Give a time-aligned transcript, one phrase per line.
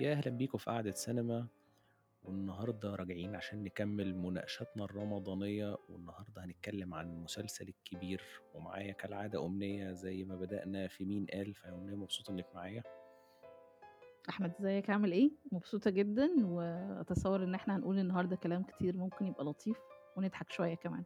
[0.00, 1.46] يا أهلا بيكم في قعدة سينما
[2.24, 8.22] والنهاردة راجعين عشان نكمل مناقشاتنا الرمضانية والنهاردة هنتكلم عن المسلسل الكبير
[8.54, 12.82] ومعايا كالعادة أمنية زي ما بدأنا في مين قال فيا أمنية مبسوطة إنك معايا
[14.28, 19.44] أحمد إزيك عامل إيه؟ مبسوطة جدًا، وأتصوّر إن إحنا هنقول النهارده كلام كتير ممكن يبقى
[19.44, 19.76] لطيف
[20.16, 21.04] ونضحك شوية كمان.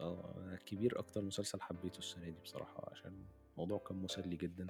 [0.00, 4.66] آه كبير أكتر مسلسل حبيته السنة دي بصراحة عشان الموضوع كان مسلي جدا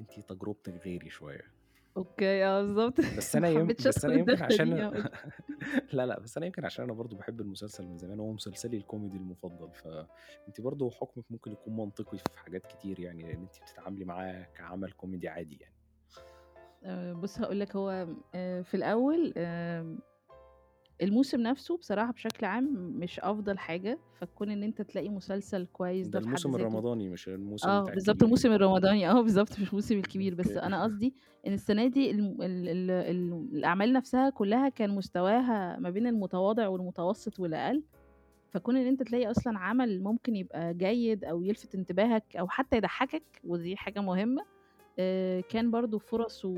[0.00, 1.60] انتي تجربتك غيري شوية.
[1.96, 3.00] okay، آه بالضبط.
[3.00, 3.60] بس أنا يم...
[3.60, 4.92] حبيتش بس أنا يمكن عشان آه.
[5.92, 9.16] لا لا بس أنا يمكن عشان أنا برضو بحب المسلسل من زمان هو مسلسلي الكوميدي
[9.16, 9.70] المفضل.
[9.74, 14.92] فأنت برضو حكمك ممكن يكون منطقي في حاجات كتير يعني لأن أنت بتتعاملي معاه كعمل
[14.92, 15.74] كوميدي عادي يعني.
[16.84, 19.98] آآ بُص هاقول لك هو آآ في الأول آمم
[21.02, 26.18] الموسم نفسه بصراحة بشكل عام مش أفضل حاجة، فكون إن أنت تلاقي مسلسل كويس ده
[26.18, 30.34] ده الموسم الرمضاني مش الموسم آه بالضبط الكبير الموسم الرمضاني آه بالضبط مش الموسم الكبير،
[30.34, 31.14] بس أنا قصدي
[31.46, 36.68] إن السنة دي الم ال ال ال الأعمال نفسها كلّها كان مستواها ما بين المتواضع
[36.68, 37.82] والمتوسط والأقل،
[38.50, 43.22] فكون إن أنت تلاقي أصلًا عمل ممكن يبقى جيد أو يلفت انتباهك أو حتى يضحّكك
[43.44, 44.42] ودي حاجة مهمة،
[44.98, 46.54] آآ كان برضه فرصه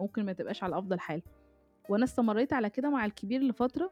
[0.00, 1.22] ممكن ما تبقاش على أفضل حال،
[1.88, 3.90] وأنا استمريت على كده مع الكبير لفترة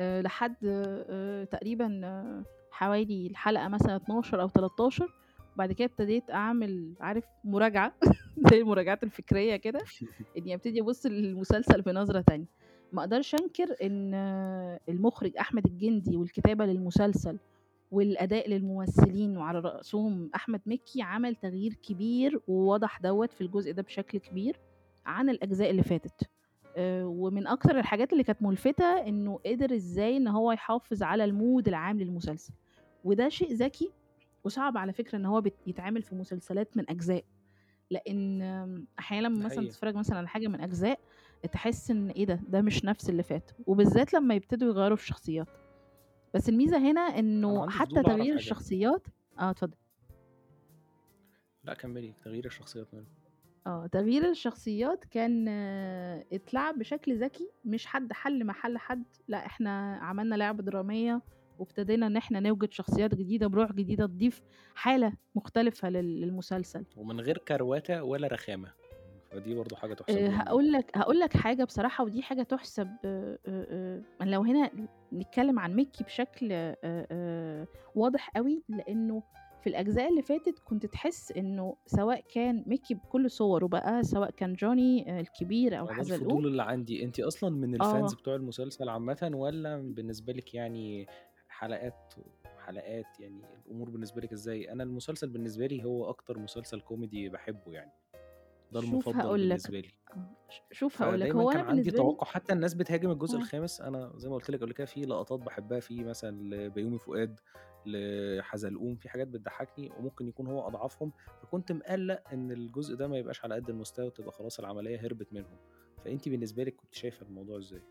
[0.00, 2.00] آآ لحد آآ تقريبًا
[2.70, 5.12] حوالي الحلقة مثلًا 12 أو 13
[5.54, 7.94] وبعد كده ابتديت أعمل عارف مراجعة
[8.50, 9.80] زي المراجعات الفكرية كده،
[10.38, 12.46] إني أبتدي أبُص للمسلسل بنظرة تانية.
[12.92, 14.14] ما أقدرش أنكر إن
[14.88, 17.38] المُخرج أحمد الجندي والكتابة للمسلسل
[17.90, 24.18] والأداء للممثلين وعلى رأسهم أحمد مكي عمل تغيير كبير ووضح دوّة في الجزء ده بشكل
[24.18, 24.56] كبير
[25.06, 26.35] عن الأجزاء اللي فاتت.
[26.76, 31.68] آآ ومن أكتر الحاجات اللي كانت ملفتة إنه قدر إزاي إن هو يحافظ على الmood
[31.68, 32.54] العام للمسلسل،
[33.04, 33.92] وده شيء ذكي
[34.44, 37.24] وصعب على فكرة إن هو بت يتعمل في مسلسلات من أجزاء،
[37.90, 38.42] لإن
[38.98, 39.66] أحيانًا مثلًا.
[39.68, 41.00] تتفرج مثلًا على حاجة من أجزاء
[41.52, 45.48] تحس إن إيه ده، ده مش نفس اللي فات، وبالذات لمّا يبتدوا يغيّروا في الشخصيات.
[46.34, 49.06] بس الميزة هنا أنا إنه عندي حتى فضول أعرف تغيير الشخصيات
[49.38, 49.76] آه اتفضل.
[51.64, 53.06] لأ كمّلي، تغيير الشخصيات ماله؟
[53.66, 55.48] آه، تغيير الشخصيات كان
[56.32, 61.22] اتلعب بشكل ذكي، مش حد حَل محل حد، لأ إحنا عملنا لعبة درامية
[61.58, 64.42] وابتدينا إن إحنا نوجد شخصيات جديدة بروح جديدة تضيف
[64.74, 66.84] حالة مختلفة لل للمسلسل.
[66.96, 68.72] ومن غير كروتة ولا رخامة،
[69.30, 70.42] فدي برضه حاجة تُحسب لهم جدًا.
[70.42, 74.70] هاقول لك هاقول لك حاجة بصراحة ودي حاجة تُحسب آآ آآ لو هنا
[75.12, 79.22] نتكلم عن مكي بشكل آآ آآ واضح أوي، لإنه
[79.66, 84.54] في الأجزاء اللي فاتت كنت تحس إنه سواء كان مكي بكل صوره بقى، سواء كان
[84.54, 88.16] جوني الكبير أو حزلقوم الفضول اللي عندي، أنتِ أصلًا من الfans آه.
[88.20, 91.06] بتوع المسلسل عامةً والّا بالنسبة لِك يعني
[91.48, 92.14] حلقات
[92.66, 97.72] حلقات يعني الأمور بالنسبة لِك إزاي؟ أنا المسلسل بالنسبة لي هو أكتر مسلسل كوميدي باحبه
[97.72, 97.90] يعني،
[98.72, 99.90] ده المفضل بالنسبة لي.
[100.16, 100.26] آه،
[100.72, 103.40] شوف هاقول لك، هو كان أنا عندي توقُّع حتى الناس بتهاجم الجزء آه.
[103.40, 107.40] الخامس، أنا زي ما قُلت لِك قبل كده في لقطات باحبها فيه مثلًا لبيومي فؤاد،
[107.86, 113.44] لحزلقوم، في حاجات بتضحّكني وممكن يكون هو أضعفهم، فكنت مقلّق إن الجزء ده ما يبقاش
[113.44, 115.56] على قد المستوى وتبقى خلاص العملية هربت منهم،
[116.04, 117.82] فأنتِ بالنسبة لِك كنتِ شايفة الموضوع إزاي؟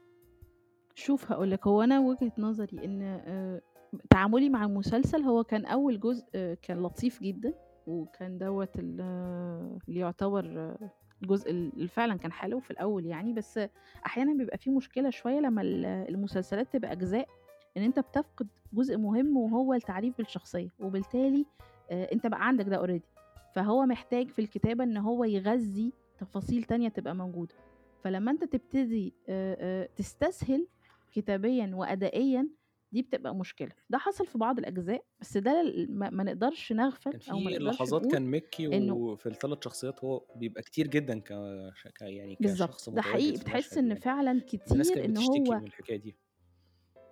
[0.95, 3.61] شوف هاقول لك، هو أنا وجهة نظري إن آآ
[4.09, 7.53] تعاملي مع المسلسل هو كان أول جزء كان لطيف جدًا،
[7.87, 9.01] وكان دوّة ال
[9.87, 10.75] اللي يعتبر
[11.23, 13.59] الجزء ال اللي فعلًا كان حلو في الأول يعني، بس
[14.05, 17.27] أحيانًا بيبقى في مشكلة شوية لمّا ال المسلسلات تبقى أجزاء،
[17.77, 21.45] إن أنت بتفقد جزء مهم وهو التعريف بالشخصية، وبالتالي
[21.91, 23.01] آآ أنت بقى عندك ده already.
[23.55, 27.55] فهو محتاج في الكتابة إن هو يغذّي تفاصيل تانية تبقى موجودة،
[28.03, 30.67] فلمّا أنت تبتدي آآ آآ تستسهل
[31.11, 32.49] كتابيًا وأدائيًا
[32.91, 37.13] دي بتبقى مشكلة، ده حصل في بعض الأجزاء، بس ده ما ما نقدرش كان نغفل
[37.31, 41.19] أو ما في نقدرش لحظات كان مكي إنه وفي ال3 شخصيات هو بيبقى كتير جدًا
[41.19, 41.31] ك
[42.01, 43.37] يعني كشخص ده متواجد حقيقي.
[43.39, 46.17] بتحس إن يعني، فعلًا كتير بتشتكي هو من الحكاية دي.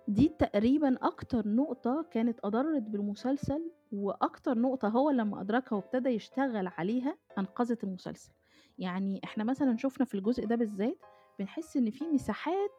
[0.08, 7.16] دي تقريبًا أكتر نقطة كانت أضرِّت بالمسلسل، وأكتر نقطة هو لمّا أدركها وابتدى يشتغل عليها
[7.38, 8.30] أنقذت المسلسل،
[8.78, 10.98] يعني إحنا مثلًا شُفنا في الجزء ده بالذات
[11.38, 12.70] بنحس إن في مساحات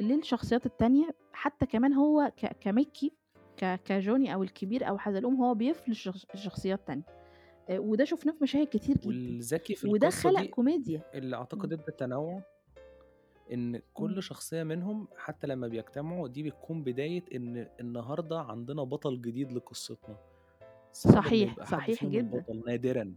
[0.00, 3.12] للشخصيات التانية، حتى كمان هو ك كمكي
[3.56, 7.02] ك كجوني أو الكبير أو حزلقوم هو بيفرش شخص شخصيات تانية،
[7.70, 11.00] آآ وده شُفناه في مشاهد كتير جدًا، والذكي في وده القصة خلق دي كوميديا.
[11.14, 11.82] اللي أعتقد إمم.
[11.82, 12.40] ادّى تنوُّع
[13.52, 14.16] إن إمم.
[14.16, 20.18] كل شخصية منهم حتى لمّا بيجتمعوا دي بتكون بداية إن النهارده عندنا بطل جديد لقصتنا،
[20.92, 22.44] صحيح، صحيح جدًا.
[22.44, 23.16] البطل نادرًا،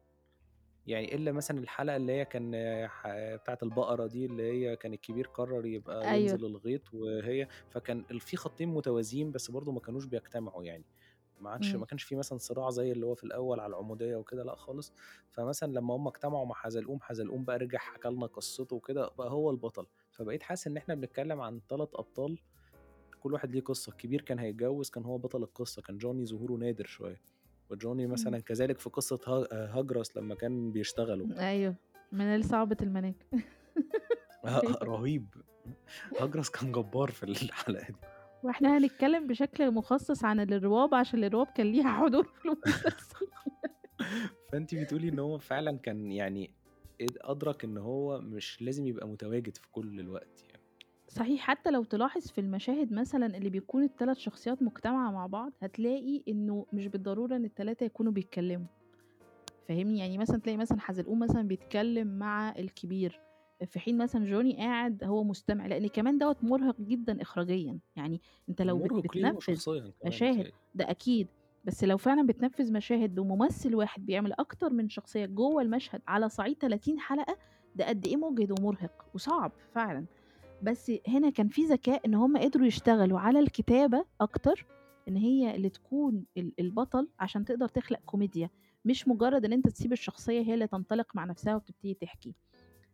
[0.88, 2.54] يعني إلا مثلًا الحلقة اللي هي كان
[2.90, 6.16] ح بتاعة البقرة دي اللي هي كان الكبير قرر يبقى أيوه.
[6.16, 10.86] ينزل الغيط وهي فكان في خطين متوازيين بس برضه ما كانوش بيجتمعوا يعني،
[11.38, 11.78] ما عادش إمم.
[11.78, 14.94] ما كانش في مثلًا صراع زي اللي هو في الأول على العمودية وكده لأ خالص،
[15.32, 19.52] فمثلًا لمّا هُم اجتمعوا مع حزلقوم، حزلقوم بقى رجع حكى لنا قصته وكده، بقى هو
[19.52, 19.88] البطل،
[20.22, 22.38] فبقيت حاسس إن إحنا بنتكلم عن 3 أبطال
[23.20, 26.86] كل واحد ليه قصة، الكبير كان هيتجوز كان هو بطل القصة، كان جوني ظهوره نادر
[26.86, 27.22] شوية،
[27.70, 28.08] وجوني.
[28.08, 31.28] مثلًا كذلك في قصة ه هاجرس لمّا كان بيشتغلوا.
[31.40, 31.76] أيوه،
[32.12, 33.16] منال صعبة المناك.
[34.46, 34.78] آه، أيوه.
[34.84, 35.28] رهيب،
[36.20, 37.96] هاجرس كان جبار في الحلقة دي.
[38.44, 43.28] وإحنا هنتكلم بشكل مخصص عن الرواب عشان الرواب كان ليها حضور في المسلسل.
[44.52, 46.52] فأنتِ بتقولي إن هو فعلًا كان يعني
[47.22, 50.64] أدرك إن هو مش لازم يبقى متواجد في كل الوقت يعني.
[51.08, 56.24] صحيح، حتى لو تلاحظ في المشاهد مثلًا اللي بيكون ال3 شخصيات مجتمعة مع بعض، هتلاقي
[56.28, 58.68] إنه مش بالضرورة إن ال3 يكونوا بيتكلموا.
[59.70, 63.22] فاهمني؟ يعني مثلًا تلاقي مثلًا حزلقوم مثلًا بيتكلم مع الكبير،
[63.66, 68.62] في حين مثلًا جوني قاعد هو مستمع، لإن كمان دوّة مرهق جدًا إخراجيًا، يعني أنت
[68.62, 69.62] لو بتنفذ
[70.04, 70.54] مشاهد.
[70.74, 71.32] ده أكيد،
[71.66, 76.58] بس لو فعلًا بتنفذ مشاهد بممثل واحد بيعمل أكتر من شخصية جوّه المشهد على صعيد
[76.58, 77.38] 30 حلقة،
[77.76, 80.06] ده قد إيه مُجهِد ومرهق وصعب فعلًا.
[80.62, 84.66] بس هنا كان في ذكاء إن هُم قدروا يشتغلوا على الكتابة أكتر،
[85.08, 88.50] إن هي اللي تكون ال البطل عشان تقدر تخلق كوميديا،
[88.86, 92.34] مش مجرد إن أنت تسيب الشخصية هي اللي تنطلق مع نفسها وتبتدي تحكي.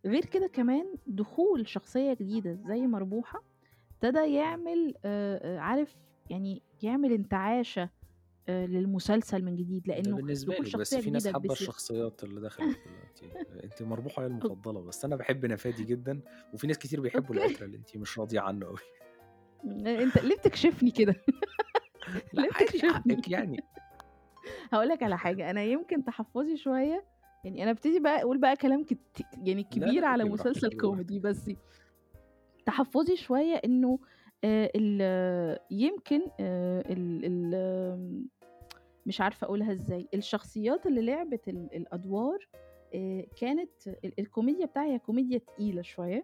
[0.05, 3.43] غير كده كمان دخول شخصية جديدة زي مربوحة،
[3.91, 5.95] ابتدى يعمل آآ، آآ، عارف
[6.29, 7.89] يعني يعمل انتعاشة
[8.49, 12.41] آآ، للمسلسل من جديد، ده لإنه بالنسبة دخول لِك، بس في ناس بس الشخصيات اللي
[12.41, 13.31] دخلت دلوقتي،
[13.63, 16.21] أنتِ مربوحة هي okay المفضلة، بس أنا باحب نفادي جدًا،
[16.53, 17.47] وفي ناس كتير بيحبوا okay.
[17.47, 18.77] العترة اللي أنتِ مش راضية عنه أوي.
[20.03, 21.15] أنت ليه بتكشفني كده؟
[22.33, 23.57] ليه بتكشفني؟ يعني.
[24.71, 27.05] هاقول لك على حاجة، أنا يمكن تحفُّظي شوية،
[27.44, 28.97] يعني أنا ابتدي بقى أقول بقى كلام كت
[29.44, 30.77] يعني كبير على مسلسل.
[30.77, 31.51] كوميدي، بس
[32.65, 33.99] تحفُّظي شوية إنه
[34.44, 38.27] آآ، ال يمكن آآ، ال ال
[39.07, 42.48] مش عارفة أقولها إزاي، الشخصيات اللي لعبت ال الأدوار
[42.95, 46.24] آآ، كانت ال الكوميديا بتاعها هي كوميديا تقيلة شوية،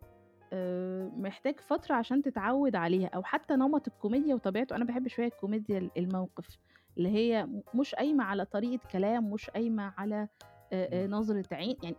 [0.54, 5.78] آآ، محتاج فترة عشان تتعوّد عليها، أو حتى نمط الكوميديا وطبيعته، أنا باحب شوية الكوميديا
[5.78, 6.58] ال الموقف،
[6.98, 10.28] اللي هي مش قايمة على طريقة كلام، مش قايمة على
[10.74, 11.14] إمم.
[11.16, 11.96] نظرة عين، يعني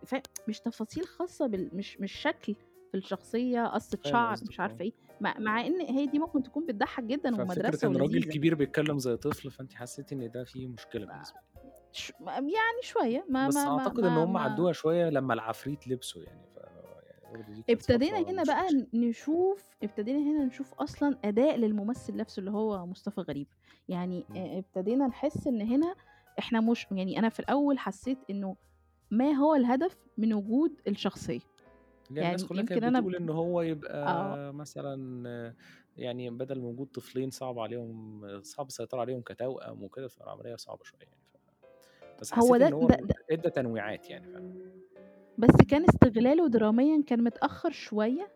[0.49, 2.55] مش تفاصيل خاصة بال مش مش شكل
[2.95, 4.85] في الشخصية، قصة فاهم شعر، مش عارفة آه.
[4.85, 8.25] إيه، مع مع إن هي دي ممكن تكون بتضحّك جدًا ومدرسة إن راجل.
[8.25, 10.69] كبير بيتكلم زي طفل، فأنتِ حسيتِ إن ده فيه
[11.07, 11.55] بالنسبة لِك.
[11.93, 16.23] ش يعني شوية، ما بس ما إن ما هُم ما عدّوها شوية لمّا العفريت لبسه
[16.23, 16.59] يعني، ف
[17.29, 22.51] يعني ابتدينا هنا مش بقى مش نشوف ابتدينا هنا نشوف أصلًا أداء للممثل نفسه اللي
[22.51, 23.49] هو مصطفى غريب،
[23.89, 24.29] يعني.
[24.37, 25.95] آآ، ابتدينا نحس إن هنا
[26.39, 28.57] إحنا مش يعني أنا في الأول حسيت إنه
[29.11, 31.41] ما هو الهدف من وجود الشخصية؟
[32.11, 33.71] هي الناس يعني كلها يمكن كانت أنا بتقول إن هو آه.
[33.71, 35.55] يبقى مثلًا
[35.97, 41.01] يعني بدل من وجود طفلين صعب عليهم صعب السيطرة عليهم كتوأم وكده، فالعملية صعبة شوية
[41.01, 41.37] يعني، ف
[42.21, 44.45] بس هو حسيت ده إن هو ده ده ادّى تنويعات يعني فعلًا.
[45.39, 48.29] بس كان استغلاله دراميًا كان متأخّر شوية،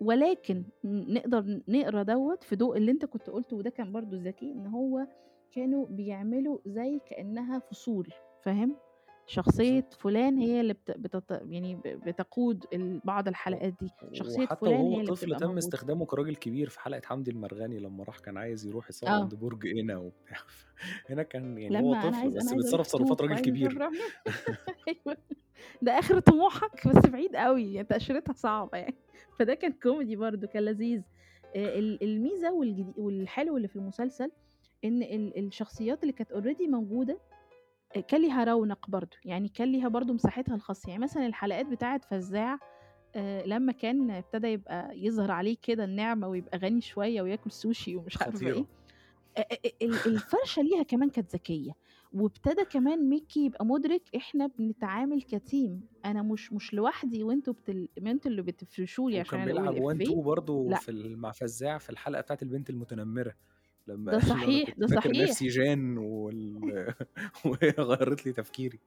[0.00, 4.52] ولكن ن نقدر نقرأ دوّة في ضوء اللي أنت كنت قُلته وده كان برضه ذكي،
[4.52, 5.06] إن هو
[5.50, 8.08] كانوا بيعملوا زي كأنها فصول،
[8.42, 8.76] فاهم؟
[9.32, 9.88] شخصية.
[9.98, 12.64] فلان هي اللي بت بتت يعني بتقود
[13.04, 15.58] بعض الحلقات دي، شخصية وحتى فلان وهو هي اللي طفل تم موجودة.
[15.58, 19.12] استخدامه كراجل كبير في حلقة حمدي المرغني لمّا راح كان عايز يروح يتصوّر آه.
[19.22, 20.36] عند برج إينا وبتاع،
[21.10, 23.70] هنا كان يعني هو طفل عايز بس بيتصرّف تصرّفات راجل كبير.
[23.72, 23.92] أروح
[24.88, 25.16] أيوه
[25.82, 28.94] ده آخر طموحك بس بعيد أوي، يعني تأشيرتها صعبة يعني،
[29.38, 31.02] فده كان كوميدي برضه كان لذيذ.
[31.56, 32.52] ال الميزة
[32.96, 34.30] والحلو اللي في المسلسل
[34.84, 36.32] إن ال الشخصيات اللي كانت
[36.68, 37.31] موجودة آآ،
[38.00, 42.58] كان ليها رونق برضه، يعني كان ليها برضه مساحتها الخاصة، يعني مثلًا الحلقات بتاعة فزاع
[43.16, 48.22] آآ، لمّا كان ابتدى يبقى يظهر عليه كده النعمة ويبقى غني شوية وياكل سوشي ومش
[48.22, 48.66] عارفة.
[49.38, 51.72] أ أ ال الفرشة ليها كمان كانت ذكية،
[52.12, 55.70] وابتدى كمان ميكي يبقى مُدرك إحنا بنتعامل كteam
[56.06, 60.08] أنا مش مش لوحدي وأنتم بتل أنتم اللي بتفرشوا لي عشان وكان بيلعب one الإفيه،
[60.08, 60.78] two برضه لأ.
[60.78, 63.34] في مع فزاع في الحلقة بتاعة البنت المتنمرة،
[63.86, 65.22] لمّا ده صحيح، ده صحيح.
[65.22, 66.94] نفسي جان وال
[67.44, 68.78] وهي غيّرت لي تفكيري.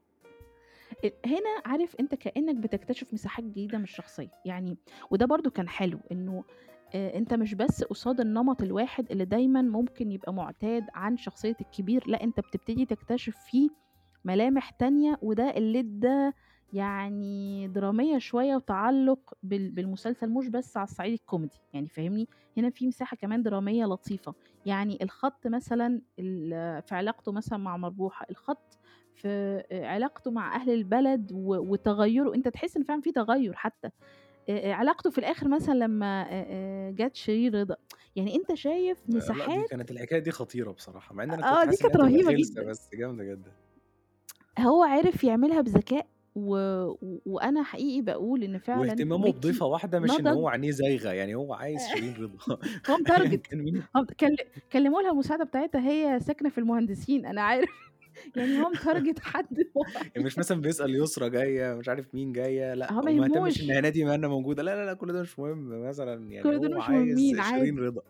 [1.25, 4.77] هنا عارف أنت كأنك بتكتشف مساحات جديدة من الشخصية، يعني
[5.11, 6.43] وده برضه كان حلو إنه
[6.95, 12.03] آآ، أنت مش بس قصاد النمط الواحد اللي دايمًا ممكن يبقى مُعتاد عن شخصية الكبير،
[12.07, 13.69] لأ أنت بتبتدي تكتشف فيه
[14.25, 16.31] ملامح تانية، وده اللي ادّى
[16.73, 22.87] يعني درامية شوية وتعلُّق بال بالمسلسل مش بس على الصعيد الكوميدي، يعني فاهمني؟ هنا في
[22.87, 26.49] مساحة كمان درامية لطيفة، يعني الخَط مثلًا ال
[26.83, 28.77] في علاقته مثلًا مع مربوحة، الخَط
[29.13, 33.89] في علاقته مع أهل البلد و وتغيُّره، أنت تحس إن فعلًا في تغيُّر حتى،
[34.49, 36.25] علاقته في الآخر مثلًا لمّا
[36.91, 37.75] جات شيرين رضا،
[38.15, 41.43] يعني أنت شايف آآ لأ، دي مساحات كانت الحكاية دي خطيرة بصراحة، مع أنا آه،
[41.43, 42.69] كنت دي حاسس إن هي كانت غلسة جدًا.
[42.69, 43.55] بس جامدة جدًا.
[44.59, 46.55] هو عرف يعملها بذكاء و
[47.01, 51.11] و وأنا حقيقي باقول إن فعلًا واهتمامه ميكي بضيفة واحدة مش نضج هو عينيه زايغة،
[51.13, 52.37] يعني هو عايز شيرين رضا.
[52.89, 54.35] هو أيًا متارجت كان مين؟ هو كل
[54.71, 57.69] كلموا لها المساعدة بتاعتها هي ساكنة في المهندسين أنا عارف.
[58.35, 59.47] يعني هو متارجت حد
[60.15, 63.75] يعني مش مثلًا بيسأل يسرا جاية، مش عارف مين جاية، لأ هو ما إن يهموش.
[63.79, 66.89] هنادي مهنا موجودة، لا، لا، لأ، كل ده مش مهم مثلًا، يعني كل هو مش
[66.89, 67.79] عايز مهمين شيرين عادي.
[67.79, 68.01] رضا.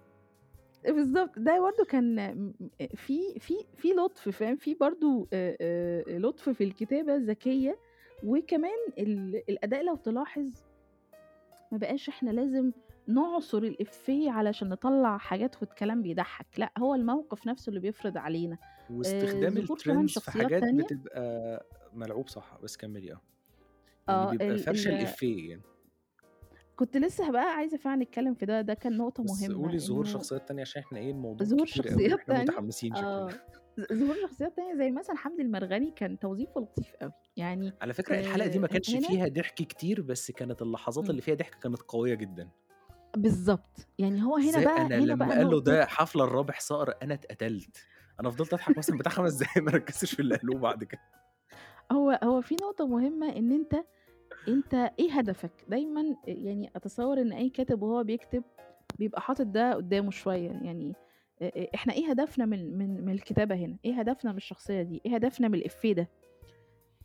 [0.84, 2.54] بالضبط، ده برضه كان
[2.96, 7.80] في في في لطف فاهم، في برضه آآ لطف في الكتابة ذكية،
[8.26, 10.50] وكمان ال الأداء لو تلاحظ
[11.72, 12.72] ما بقاش إحنا لازم
[13.08, 18.94] نعصر الإفيه علشان نطلّع حاجات والكلام بيضحّك، لأ هو الموقف نفسه اللي بيفرض علينا، آآ
[18.96, 23.22] واستخدام الtrends في حاجات تانية بتبقى ملعوب صح، بس كمّلي آه.
[24.08, 25.62] يعني آه بيبقى ال الإفيه يعني.
[26.76, 30.04] كنت لسه بقى عايزة فعلًا نتكلم في ده، ده كان نقطة بس مهمة قولي ظهور
[30.06, 33.10] إنه شخصيات تانية عشان إحنا إيه الموضوع ظهور شخصيات تانية متحمسين شكلنا.
[33.10, 33.30] آه،
[33.94, 38.48] ظهور شخصيات تانية زي مثلًا حمدي المرغني كان توظيفه لطيف أوي، يعني على فكرة الحلقة
[38.48, 41.10] دي ما كانش فيها ضحك كتير، بس كانت اللحظات.
[41.10, 42.50] اللي فيها ضحك كانت قوية جدًا.
[43.18, 46.94] بالضبط، يعني هو هنا بقى أنا هنا لمّا بقى قال له ده حفلة لرابح صقر
[47.04, 47.78] أنا اتقتلت،
[48.20, 51.02] أنا فضلت أضحك مثلًا بتاع 5 دقايق ما ركزتش في اللي قالوه بعد كده.
[51.92, 53.76] هو هو في نقطة مهمة إن أنت
[54.48, 58.44] أنت إيه هدفك؟ دايمًا يعني أتصوّر إن أي كاتب وهو بيكتب
[59.00, 60.96] بيبقى حاطط ده قدّامه شوية، يعني
[61.76, 65.48] إحنا إيه هدفنا من من من الكتابة هنا؟ إيه هدفنا من الشخصية دي؟ إيه هدفنا
[65.48, 66.08] من الإفيه ده؟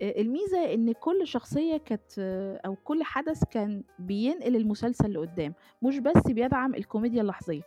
[0.02, 2.18] آآ الميزة إن كل شخصية كانت
[2.66, 7.62] أو كل حدث كان بينقل المسلسل لقدّام، مش بس بيدعم الكوميديا اللحظية،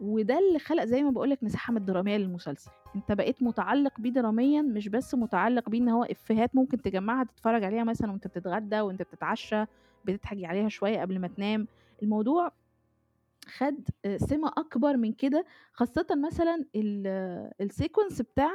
[0.00, 4.10] وده اللي خلق زي ما باقول لك مساحة من الدرامية للمسلسل، أنت بقيت متعلق بيه
[4.10, 8.80] دراميًا مش بس متعلق بيه إن هو إفيهات ممكن تجمّعها تتفرج عليها مثلًا وأنت بتتغدى،
[8.80, 9.64] وأنت بتتعشى،
[10.04, 11.66] بتضحك عليها شوية قبل ما تنام،
[12.02, 12.52] الموضوع
[13.48, 18.52] خَد آآ سِمة أكبر من كده، خاصةً مثلًا ال الsequence بتاع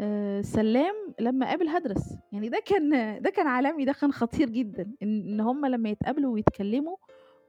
[0.00, 2.90] آآ سلّام لمّا قابل هدرس، يعني ده كان
[3.22, 6.96] ده كان عالمي، ده كان خطير جدًا، إن إن هُم لمّا يتقابلوا ويتكلموا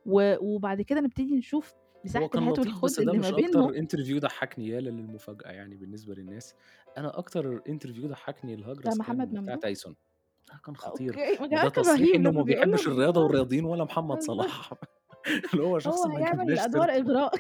[0.06, 3.30] و وبعد كده نبتدي نشوف مساحة هو كان الهات لطيف بس والخُد ده اللي ما
[3.30, 3.74] مش أكتر بينهم.
[3.74, 6.56] interview ضحكني يا للمفاجأة يعني بالنسبة للناس،
[6.98, 9.96] أنا أكتر interview ضحكني بتاع لهجرس كان محمد بتاع ممدوح؟ تايسون،
[10.54, 12.88] ده كان خطير، أوكي، ما وده كان تصريح رهيب إنه ما لمّا بيقول له بيحبش
[12.88, 14.24] الرياضة والرياضيين ولا محمد بالضبط.
[14.24, 14.74] صلاح،
[15.54, 16.84] اللي هو هو شخص ما هيعمل سيرته.
[16.84, 17.36] إغراء.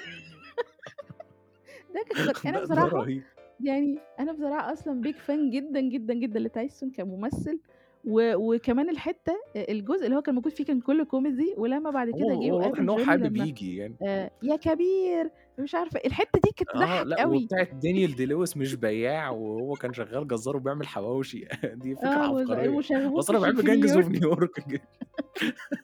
[1.93, 3.23] ده كان بصراحة رهيب.
[3.59, 7.59] يعني أنا بصراحة أصلًا big fan جدًا، جدًا، جدًا لتايسون كممثل،
[8.07, 12.09] و وكمان الحتة أ الجزء اللي هو كان موجود فيه كان كلّه كوميدي، ولمّا بعد
[12.09, 13.95] كده جه هو واضح إن هو حابب ييجي يعني.
[14.07, 17.37] آآ يا كبير مش عارفة الحتة دي كانت آه، تضحّك لأ أوي.
[17.37, 21.45] وبتاعة دانيال دي لويس مش بياع وهو كان شغال جزار وبيعمل حواوشي،
[21.83, 24.81] دي آه، وشغّوف أصل أنا في باحب في Gangs of New York.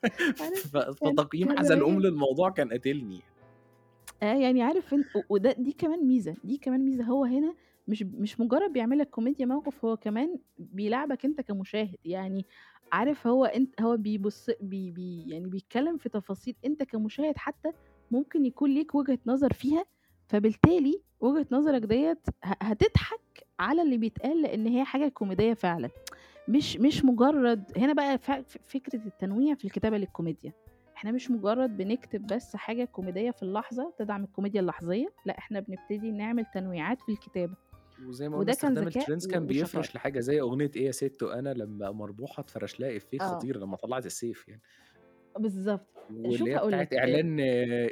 [0.39, 2.01] عارف فتقييم حزلقوم رهيب.
[2.01, 3.21] للموضوع كان قاتلني.
[4.23, 7.55] آه، يعني عارف أنت و وده دي كمان ميزة، دي كمان ميزة، هو هنا
[7.87, 12.45] مش مش مجرد بيعمل لك كوميديا موقف، هو كمان بيلاعبك أنت كمشاهد، يعني
[12.91, 17.71] عارف هو أنت هو بيبُص بي بي يعني بيتكلم في تفاصيل أنت كمشاهد حتى
[18.11, 19.85] ممكن يكون ليك وجهة نظر فيها،
[20.27, 25.89] فبالتالي وجهة نظرك ديّة ه هتضحك على اللي بيتقال لإن هي حاجة كوميدية فعلًا،
[26.47, 28.17] مش مش مجرد هنا بقى
[28.63, 30.53] فكرة التنويع في الكتابة للكوميديا،
[30.95, 36.11] إحنا مش مجرد بنكتب بس حاجة كوميدية في اللحظة تدعم الكوميديا اللحظية، لأ إحنا بنبتدي
[36.11, 37.53] نعمل تنويعات في الكتابة،
[38.03, 39.47] وزي ما قُلنا وده كان استخدام و كان.
[39.47, 43.47] بيفرش لحاجة زي أغنية إيه يا سِتّو أنا لمّا مربوحة أتفرش لها إفيه آه.
[43.47, 44.61] خطير لمّا طلّعت السيف يعني.
[45.39, 47.37] بالضبط، واللي هي لك آآ إعلان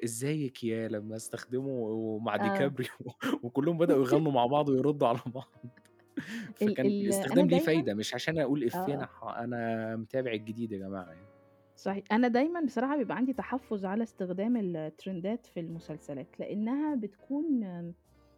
[0.04, 2.76] إزيك يا لمّا استخدموا مع آه.
[2.78, 2.90] ديكابريو
[3.44, 5.54] وكلّهم بدأوا يغنوا مع بعض ويردوا على بعض،
[6.56, 9.08] فكان الاستخدام ليه فايدة مش عشان أقول إفيه أنا آه.
[9.08, 11.30] ح أنا متابع الجديد يا جماعة يعني.
[11.76, 17.64] صحيح، أنا دايمًا بصراحة بيبقى عندي تحفُّظ على استخدام الترندات في المسلسلات، لإنها بتكون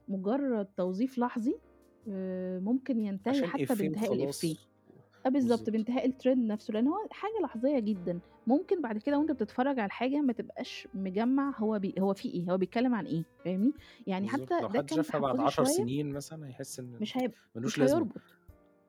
[0.08, 1.62] مجرد توظيف لحظي
[2.08, 4.12] آآ ممكن ينتهي حتى بانتهاء.
[4.12, 4.42] وخلاص.
[5.26, 5.70] آه بالضبط.
[5.70, 10.22] بانتهاء الtrend نفسه، لإن هو حاجة لحظية جدًا، ممكن بعد كده وأنت بتتفرج على الحاجة
[10.22, 13.74] ما تبقاش مجمّع هو بي هو في إيه، هو بيتكلم عن إيه، فاهمني؟
[14.08, 16.80] يعني بالضبط، حتى لو ده حد كان شافها بعد تحفُّظي 10 شوية سنين مثلًا هيحس
[16.80, 17.98] إن مش هيب ما لوش مش لازمة.
[17.98, 18.38] هيربط،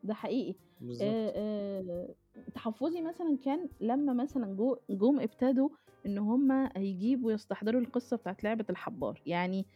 [0.04, 0.54] ده حقيقي.
[1.02, 2.14] آآ
[2.54, 5.68] تحفُّظي مثلًا كان لمّا مثلًا جو جُم ابتدوا
[6.06, 9.66] إن هُم يجيبوا يستحضروا القصة بتاعة لعبة الحبّار، يعني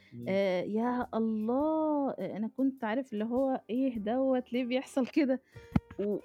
[0.66, 2.10] يا الله!
[2.10, 5.40] أ أنا كنت عارف اللي هو إيه دوّة، ليه بيحصل كده؟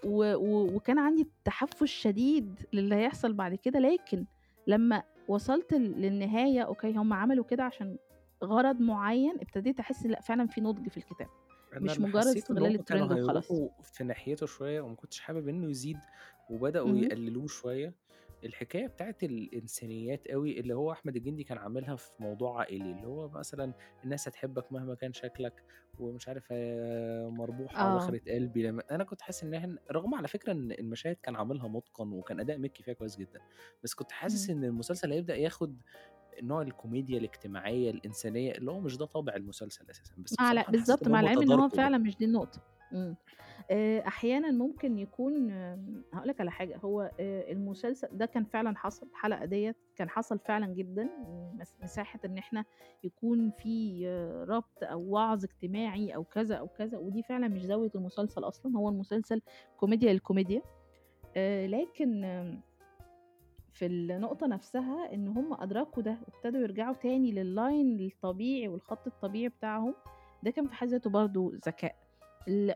[0.06, 4.26] وكان عندي تحفُّز شديد للي هيحصل بعد كده، لكن
[4.68, 7.98] لمّا وصلت ل للنهاية okay، هُم عملوا كده عشان
[8.44, 11.32] غرض معيّن، ابتديت أحس لأ فعلًا في نضج في الكتابة،
[11.82, 13.52] مش اللي مجرد استغلال هُم كانوا وخلاص.
[13.52, 15.98] هيروحوا في ناحيته شوية وما كنتش حابب إنه يزيد
[16.50, 17.04] وبدأوا اهم.
[17.04, 17.94] يقللوه شوية،
[18.44, 23.30] الحكاية بتاعة الإنسانيات أوي اللي هو أحمد الجندي كان عاملها في موضوع عائلي، اللي هو
[23.30, 25.64] مثلًا الناس هتحبك مهما كان شكلك
[26.00, 27.96] ومش عارف آآ مربوحة آه.
[27.96, 31.68] دخلت قلبي لما أنا كنت حاسس إن إحنا رغم على فكرة إن المشاهد كان عاملها
[31.68, 33.40] مُتقَن وكان أداء مكي فيها كويس جدًا،
[33.84, 34.50] بس كنت حاسس.
[34.50, 35.82] إن المسلسل هيبدأ ياخد
[36.42, 41.12] نوع الكوميديا الاجتماعية الإنسانية اللي هو مش ده طابع المسلسل أساسًا، بس مع بالضبط، إن
[41.12, 41.70] مع العلم إن هو.
[41.70, 42.62] فعلًا مش دي النقطة.
[42.94, 43.16] إمم.
[43.72, 45.52] آآ أحيانًا ممكن يكون
[46.14, 50.40] هاقول لك على حاجة، هو آآ المسلسل ده كان فعلًا حصل، الحلقة ديّة كان حصل
[50.40, 51.10] فعلًا جدًا،
[51.54, 52.66] مس مساحة إن إحنا
[53.04, 54.08] يكون في
[54.50, 58.90] ربط أو وعظ اجتماعي أو كذا، أو كذا، ودي فعلًا مش زاوية المسلسل أصلًا، هو
[58.90, 59.42] المسلسل
[59.78, 60.62] كوميديا للكوميديا.
[61.68, 62.22] لكن
[63.74, 69.94] في النقطة نفسها إن هم أدركوا ده وابتدوا يرجعوا تاني للline الطبيعي والخط الطبيعي بتاعهم،
[70.44, 71.96] ده كان في حد ذاته برضه ذكاء.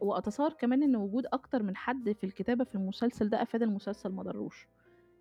[0.01, 4.23] وأتصوّر كمان إن وجود أكتر من حد في الكتابة في المسلسل ده أفاد المسلسل ما
[4.23, 4.67] ضرّوش.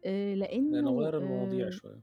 [0.04, 2.00] آآ لإنه لإنه غيّر المواضيع آآ شوية.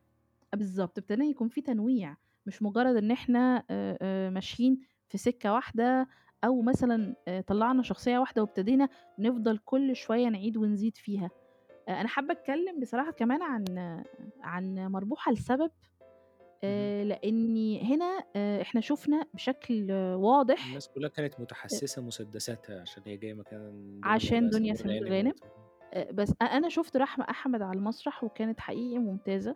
[0.53, 2.15] بالضبط، ابتدى يكون في تنويع،
[2.45, 6.07] مش مجرد إن إحنا آآ ماشيين في سكة واحدة
[6.43, 7.15] أو مثلًا
[7.47, 8.89] طلّعنا شخصية واحدة وابتدينا
[9.19, 11.29] نفضل كل شوية نعيد ونزيد فيها.
[11.89, 13.65] أ أنا حابة أتكلم بصراحة كمان عن
[14.41, 15.71] عن مربوحة لسبب،.
[16.63, 23.03] آآ لإني هنا آآ إحنا شُفنا بشكل واضح الناس كلها كانت أ متحسسة مسدساتها عشان
[23.05, 25.33] هي جاية مكان عشان دنيا سمير غانم
[26.11, 29.55] بس أ أنا شُفت رحمة أحمد على المسرح وكانت حقيقي ممتازة.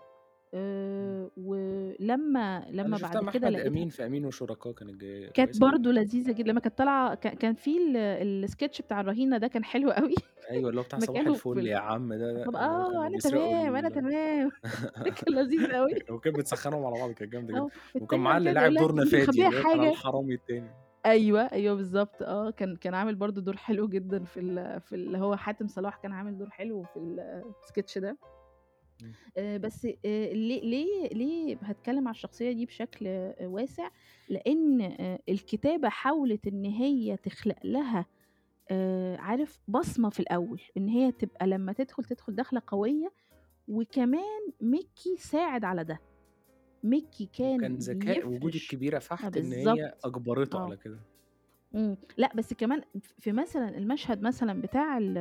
[1.01, 1.17] إمم.
[1.19, 4.95] آآ ولمّا أنا لمّا شُفتها بعد مع كده أحمد لقيتها أمين في أمين وشركاه كانت
[5.01, 5.61] جاية كانت كويسة.
[5.61, 9.63] برضه لذيذة جدًا، لمّا كانت طالعة ك كان في ال الsketch بتاع الرهينة ده كان
[9.65, 10.15] حلو أوي،
[10.51, 12.85] أيوه، اللي هو بتاع صباح في الفل ال يا عم ده، طب اللي هو آه،
[12.85, 14.51] كانوا أنا بيسرقوا تمام، أنا ال تمام.
[15.17, 15.91] كان لذيذ أوي.
[16.11, 18.83] وكانت بتسخّنهم على بعض كانت جامدة جدًا، آه، وكان معاه اللي كده بيقول لاعب لها:
[18.83, 20.77] دور "أنتِ مش نفادي مخبية اللي هو كان حاجة؟" الحرامي التاني.
[21.05, 25.17] أيوه، أيوه بالضبط آه، كان كان عامل برضه دور حلو جدًا في ال في اللي
[25.17, 28.17] هو حاتم صلاح كان عامل دور حلو في ال الsketch ده.
[29.01, 29.15] إمم.
[29.37, 33.07] آآ بس آآ ليه ليه ليه هاتكلم على الشخصية دي بشكل
[33.41, 33.89] واسع؟
[34.29, 38.05] لإن آآ الكتابة حاولت إن هي تخلق لها
[38.71, 43.13] آآ عارف بصمة في الأول، إن هي تبقى لمّا تدخل، تدخل دخلة قوية،
[43.67, 45.99] وكمان مكي ساعد على ده.
[46.83, 50.63] مكي كان وكان ذكاء وجود بيفرش الكبيرة آه فحت إن هي بالضبط، أجبرته آه.
[50.65, 50.99] على كده.
[51.75, 55.13] إمم، لأ بس كمان ف في مثلًا المشهد مثلًا بتاع ال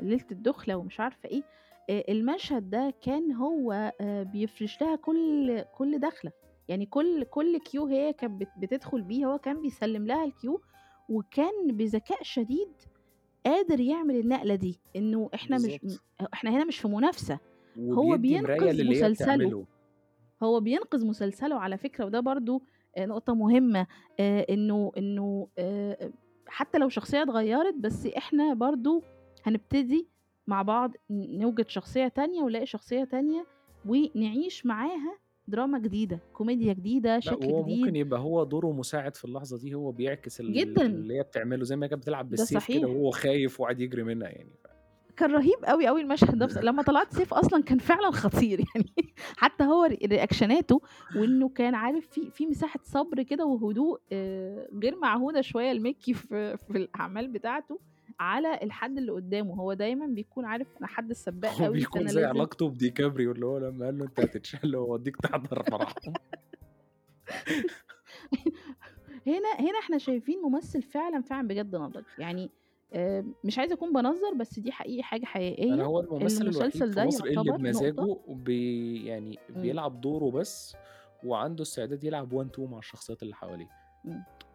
[0.00, 1.42] ليلة الدخلة ومش عارفة إيه،
[1.90, 6.32] المشهد ده كان هو آآ بيفرش لها كل كل دخلة،
[6.68, 10.60] يعني كل كل cue هي كانت بت بتدخل بيه هو كان بيسلم لها الcue
[11.08, 12.72] وكان بذكاء شديد
[13.46, 16.02] قادر يعمل النقلة دي، إنه إحنا مش م بالضبط.
[16.34, 17.38] إحنا هنا مش في منافسة،
[17.78, 19.66] هو بينقذ مسلسله.
[20.42, 22.60] هو بينقذ مسلسله على فكرة وده
[22.98, 23.86] نقطة مهمة،
[24.20, 26.12] آآ إنه إنه آآ
[26.46, 29.02] حتى لو شخصية اتغيّرت بس إحنا برضه
[29.44, 30.08] هنبتدي
[30.46, 33.46] مع بعض نوجد شخصية تانية ونلاقي شخصية تانية
[33.86, 37.96] ونعيش معاها دراما جديدة، كوميديا جديدة، لأ، شكل ممكن جديد.
[37.96, 40.86] يبقى هو دوره مساعد في اللحظة دي، هو بيعكس جدًا.
[40.86, 42.86] اللي هي بتعمله، زي ما كانت بتلعب بالسيف كده.
[42.88, 44.50] وهو خايف وقاعد يجري منها يعني
[45.16, 48.92] كان رهيب أوي، أوي المشهد ده لمّا طلعت سيف أصلًا كان فعلًا خطير يعني
[49.36, 50.80] حتى هو ر ريأكشناته
[51.16, 56.56] وإنه كان عارف في في مساحة صبر كده وهدوء آآ غير معهودة شوية لمكي في
[56.56, 57.80] في الأعمال بتاعته
[58.20, 62.20] على الحد اللي قدّامه، هو دايمًا بيكون عارف أنا حد السباق هو أوي بيكون زي
[62.20, 66.14] لازم علاقته بديكابريو اللي هو لمّا قال له: "أنت هتتشل وأوديك تحضر فرحهم."
[69.26, 72.50] هنا هنا إحنا شايفين ممثل فعلًا، فعلًا بجد نضج، يعني
[72.92, 76.88] آآ مش عايزة أكون بانظّر بس دي حقيقي حاجة أنا حقيقية، هو الممثل الوحيد المسلسل
[76.88, 79.38] في ده مصر اللي يعتبر نقطة بمزاجه بي يعني.
[79.48, 80.76] بيلعب دوره بس،
[81.24, 83.68] وعنده استعداد يلعب one two مع الشخصيات اللي حواليه.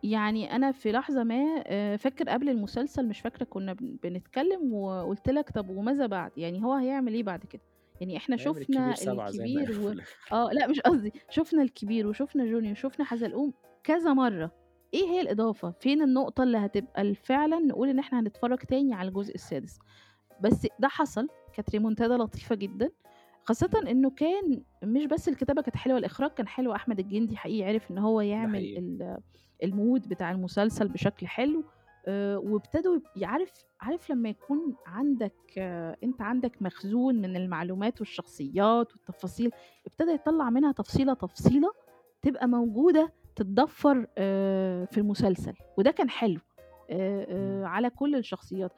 [0.04, 5.30] يعني أنا في لحظة ما آآ فاكر قبل المسلسل مش فاكرة كنا بن بنتكلم وقُلت
[5.30, 7.62] لك طب وماذا بعد؟ يعني هو هيعمل إيه بعد كده؟
[8.02, 9.96] يعني إحنا هيعمل الكبير شُفنا 7 زي ما الكبير و.
[10.34, 14.52] آه، لأ مش قصدي، شُفنا الكبير وشُفنا جونيور وشُفنا حزلقوم كذا مرّة،
[14.94, 19.08] إيه هي الإضافة؟ فين النقطة اللي هتبقى ال فعلًا نقول إن إحنا هنتفرّج تاني على
[19.10, 19.80] الجزء السادس؟
[20.42, 22.90] بس ده حصل، كانت ريمونتادا لطيفة جدًا،
[23.44, 27.92] خاصةً إنه كان مش بس الكتابة كانت حلوة، الإخراج كان حلو، أحمد الجندي حقيقي عرف
[27.92, 28.80] إن هو ده يعمل حقيقي.
[28.80, 29.18] ال
[29.66, 31.64] الmood بتاع المسلسل بشكل حلو،
[32.08, 35.34] آآ وابتدوا ي عارف عارف لمّا يكون عندك
[36.04, 39.52] أنت عندك مخزون من المعلومات والشخصيات والتفاصيل،
[39.88, 41.72] ابتدى يطلّع منها تفصيلة، تفصيلة
[42.22, 46.40] تبقى موجودة تتضفّر آآ في المسلسل، وده كان حلو
[46.90, 47.64] آآ إمم.
[47.64, 48.72] آآ على كل الشخصيات.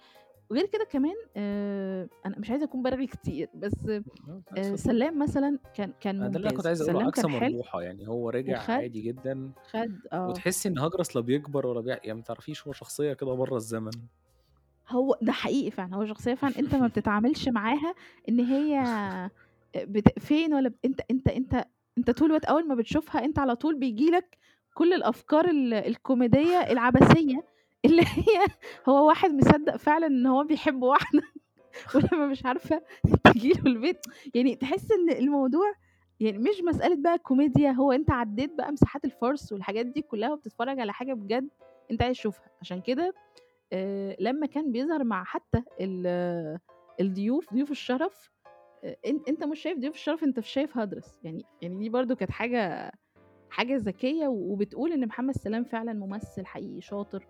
[0.50, 3.74] وغير كده كمان آآ أنا مش عايزة أكون بارغي كتير، بس
[4.52, 4.76] آه،.
[4.76, 8.84] سلّام مثلًا كان كان ده اللي كنت عايز سلّام عكس مربوحة، يعني هو رجع وخَد
[8.84, 10.44] عادي جدًا، خَد آه.
[10.44, 14.08] وتحسّي إن هجرس لا بيكبر ولا بيع يعني ما تعرفيش هو شخصية كده برّه الزمن.
[14.90, 17.96] هو ده حقيقي فعلًا، هو شخصية فعلًا أنت ما بتتعاملش معاها
[18.30, 18.80] إن هي
[19.78, 21.66] بت فين والّا ب أنت أنت أنت
[21.98, 24.38] أنت طول الوقت أول ما بتشوفها أنت على طول بييجي لك
[24.74, 27.46] كل الأفكار ال الكوميدية العبثية
[27.86, 28.46] اللي هي
[28.90, 31.22] هو واحد مصدّق فعلًا إن هو بيحب واحدة
[31.96, 32.82] ولمّا مش عارفة
[33.34, 33.98] تيجي له البيت.
[34.36, 35.74] يعني تحس إن الموضوع
[36.20, 40.80] يعني مش مسألة بقى كوميديا، هو أنت عدّيت بقى مساحات الفرص والحاجات دي كلّها وبتتفرّج
[40.80, 41.50] على حاجة بجد
[41.92, 43.14] أنت عايز تشوفها، عشان كده
[43.74, 46.08] آآ لمّا كان بيظهر مع حتى ال
[47.00, 48.32] الضيوف، ضيوف الشرف
[49.08, 52.92] أنت أنت مش شايف ضيوف الشرف، أنت شايف هدرس، يعني يعني دي برضه كانت حاجة
[53.50, 57.28] حاجة ذكية وبتقول إن محمد سلام فعلًا ممثل حقيقي شاطر.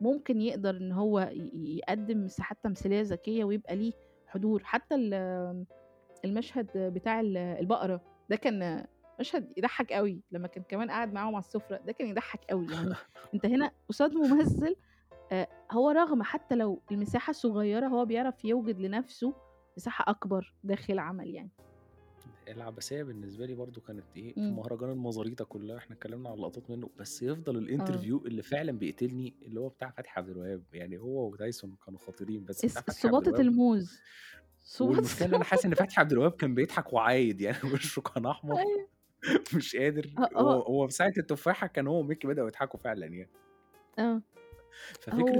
[0.00, 3.92] ممكن يقدر إن هو يقدّم مساحات تمثيلية ذكية ويبقى ليه
[4.26, 5.14] حضور، حتى ال
[6.24, 8.84] المشهد بتاع ال البقرة ده كان
[9.20, 12.94] مشهد يضحّك أوي، لمّا كان كمان قاعد معاهم على السفرة، ده كان يضحّك أوي، يعني.
[13.34, 14.76] أنت هنا قصاد ممثل
[15.32, 19.34] آآ هو رغم حتى لو المساحة صغيّرة هو بيعرف يوجد لنفسه
[19.76, 21.50] مساحة أكبر داخل العمل يعني.
[22.52, 24.56] العبثية بالنسبة لي برضه كانت إيه، في إمم.
[24.56, 27.60] مهرجان المزاريطة كلّها إحنا اتكلّمنا عن لقطات منّه، بس يفضل آه.
[27.78, 32.44] الinterview اللي فعلًا بيقتلني اللي هو بتاع فتحي عبد الوهاب، يعني هو وتايسون كانوا خطيرين،
[32.44, 34.00] بس فتحي عبد الوهاب الموز،
[35.22, 35.88] إن أنا حاسس إن الموز.
[35.88, 38.88] فتحي عبد الوهاب كان بيضحك وعايد، يعني وشه كان أحمر أيوه.
[39.54, 40.64] مش قادر آه، هو آه.
[40.68, 43.28] هو في ساعة التفاحة كان هو وميكي بدأوا يضحكوا فعلًا يعني.
[43.98, 44.22] آه.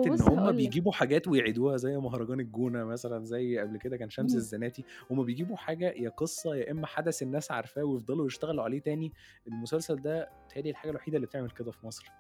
[0.06, 4.30] إن بُص هُم بيجيبوا حاجات ويعيدوها زي مهرجان الجونة مثلًا، زي قبل كده كان شمس
[4.30, 4.38] إمم.
[4.38, 9.12] الزناتي، هُم بيجيبوا حاجة يا قصة يا إما حدث الناس عارفاه ويفضلوا يشتغلوا عليه تاني،
[9.46, 12.19] المسلسل ده بيتهيأ لي الحاجة الوحيدة اللي بتعمل كده في مصر.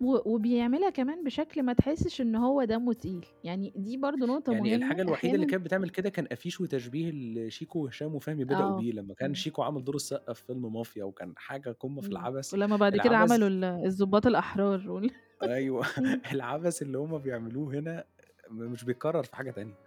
[0.00, 4.54] و وبيعملها كمان بشكل ما تحسّش إن هو دمّه تقيل، يعني دي برضه نقطة يعني
[4.54, 8.72] مهمة الحاجة الوحيدة اللي أحيانًا كانت بتعمل كده كان أفيش وتشبيه لشيكو وهشام وفهمي بدأوا
[8.72, 8.74] آه.
[8.74, 9.34] بيه، لمّا كان إمم.
[9.34, 12.12] شيكو عامل دور السقا في فيلم مافيا وكان حاجة قمة في إمم.
[12.12, 15.10] العبث، ولمّا بعد كده عملوا العبث ال الضباط الأحرار وال
[15.42, 16.22] أيوه إمم.
[16.32, 18.04] العبث اللي هُم بيعملوه هنا
[18.50, 19.78] مش بيتكرر في حاجة تانية.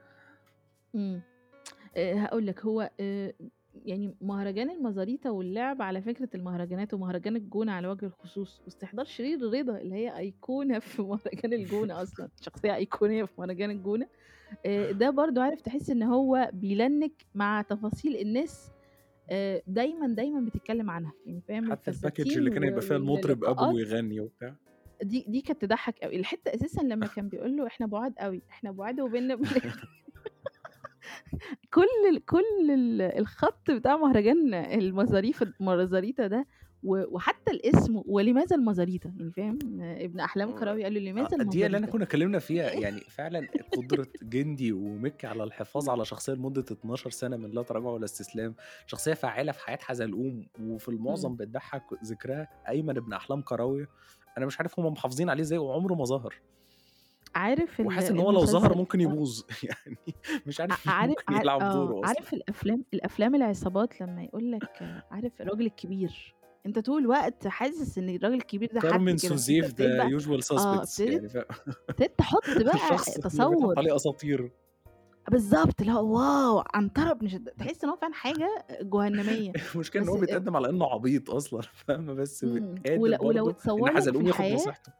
[0.95, 1.23] إمم.
[1.97, 3.33] آآ هاقول لك هو آآ
[3.73, 9.77] يعني مهرجان المزاريطة واللعب على فكرة المهرجانات ومهرجان الجونة على وجه الخصوص، واستحضار شيرين رضا
[9.77, 14.07] اللي هي أيقونة في مهرجان الجونة أصلًا، شخصية أيقونية في مهرجان الجونة،
[14.65, 18.73] آآ ده برضه عارف تحس إن هو بيلنِّك مع تفاصيل الناس
[19.31, 23.69] آآ دايمًا، دايمًا بتتكلم عنها، يعني فاهم؟ حتى الفساتين اللي كان هيبقى فيها المطرب واللقاءات
[23.71, 24.57] ويغني وبتاع.
[25.01, 28.71] دي دي كانت تضحّك أوي، الحتّة أساسًا لمّا كان بيقول له إحنا بُعاد أوي، إحنا
[28.71, 29.35] بُعاد وبيننا
[31.73, 36.47] كل كل ال الخط بتاع مهرجان المزاريف المزاريطة ده
[36.83, 41.65] وحتى الاسم ولماذا المزاريطة، يعني فاهم، ابن أحلام آه، كراوي قال له: آه، "لماذا دي
[41.65, 45.89] اللي المزاريطة؟" كنا اتكلمنا فيها، يعني فعلًا قدرة جندي ومكي على الحفاظ.
[45.89, 48.55] على شخصية لمدة 12 سنة من لا تراجع ولا استسلام،
[48.87, 50.89] شخصية فعّالة في حياة حزلقوم وفي.
[50.89, 53.85] المعظم بتضحّك، ذكرها أيمن ابن أحلام كراوية،
[54.37, 56.35] أنا مش عارف هُم محافظين عليه إزاي وعمره ما ظهر.
[57.35, 59.01] عارف وحاسس إن هو لو ظهر ممكن.
[59.01, 59.97] يبوظ يعني
[60.45, 62.07] مش عارف ممكن يلعب آه، دوره أصلًا.
[62.07, 68.09] عارف الأفلام الأفلام العصابات لمّا يقول لك عارف الراجل الكبير، أنت طول الوقت حاسس إن
[68.09, 71.45] الراجل الكبير ده حد كارمن سوزيف بقى usual آه، ابتديت يعني
[71.89, 72.77] ابتديت تحط بقى
[73.21, 73.79] تصوُّر.
[73.79, 74.51] عليه أساطير.
[75.31, 76.63] بالضبط، اللي هو واو!
[76.73, 80.85] عنترة شد تحس إن هو فعلًا حاجة جهنمية، المشكلة إن بس هو بيتقدم على إنه
[80.85, 84.91] عبيط أصلًا فاهمة، بس ول قادر ولو برضه إن اتصوّر لك في الحياة نصيحته.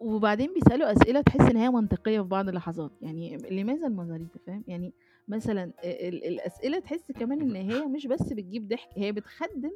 [0.00, 4.94] وبعدين بيسألوا أسئلة تحس إن هي منطقية في بعض اللحظات، يعني لماذا المزاريطة فاهم، يعني
[5.28, 9.72] مثلًا ال الأسئلة تحس كمان إن هي مش بس بتجيب ضحك، هي بتخدِّم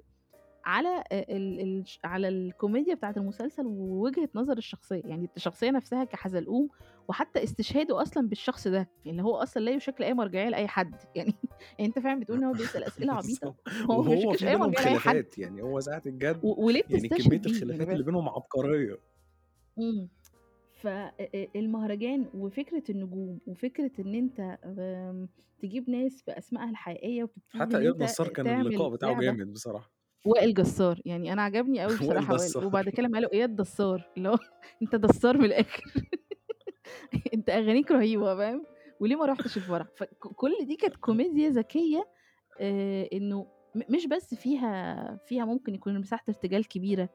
[0.65, 6.69] على آآ ال الش على الكوميديا بتاعة المسلسل ووجهة نظر الشخصية، يعني الشخصية نفسها كحزلقوم
[7.09, 11.35] وحتى استشهاده أصلًا بالشخص ده، اللي هو أصلًا لا يشكل أي مرجعية لأي حد، يعني
[11.79, 13.57] يعني أنت فعلًا بتقول إن هو بيسأل أسئلة عبيطة،
[13.91, 15.25] هو ما في أي مرجعية لأي حد.
[15.39, 18.99] يعني هو ساعة الجد و وليه يعني كمية؟ يعني الخلافات فاهم؟ اللي بينهم عبقرية.
[19.79, 20.09] إمم.
[20.73, 25.29] ف أ أ المهرجان وفكرة النجوم وفكرة إن أنت آمم
[25.63, 29.23] تجيب ناس بأسمائها الحقيقية وتبتدي حتى إن إياد أنت نصار كان اللقاء تعمل بتاعه لعبة
[29.37, 29.93] جامد بصراحة.
[30.27, 32.67] وائل جسار، يعني أنا عجبني أوي وائل بصراحة وائل، جسار.
[32.67, 34.39] وبعد كده لمّا قالوا إياد دسار، اللي هو
[34.83, 35.83] أنت دسار من الآخر
[37.35, 38.67] أنت أغانيك رهيبة فاهم،
[39.01, 42.05] وليه ما رُحتش الفرح؟ فك كل دي كانت كوميديا ذكية
[42.61, 47.09] آآ إنه م مش بس فيها فيها ممكن يكون مساحة ارتجال كبيرة،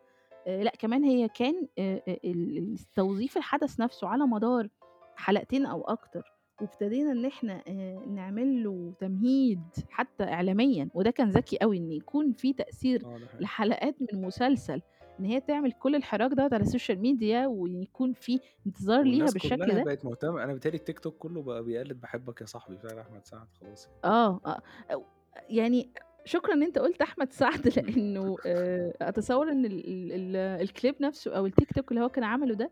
[0.47, 4.69] آآ لأ كمان هي كان ال ال توظيف الحدث نفسه على مدار
[5.15, 11.57] حلقتين أو أكتر، وابتدينا إن إحنا آآ نعمل له تمهيد حتى إعلاميًا، وده كان ذكي
[11.57, 13.43] أوي إن يكون في آه، حقيقي.
[13.43, 14.81] لحلقات من مسلسل
[15.19, 19.57] إن هي تعمل كل الحراك دوّة على ال social media ويكون في انتظار ليها بالشكل
[19.57, 19.83] كلها ده.
[19.83, 23.25] بقت مهتمة، أنا بيتهيأ لي التيك توك كله بقى بيقلد باحبك يا صاحبي بتاع أحمد
[23.25, 23.87] سعد خلاص.
[24.05, 25.03] آه، آه، أو
[25.49, 25.89] يعني
[26.27, 31.31] شكرًا إن أنت قُلت أحمد سعد لإنه آآ أتصوّر إن ال ال ال الclip نفسه
[31.37, 32.71] أو التيك توك اللي هو كان عمله ده،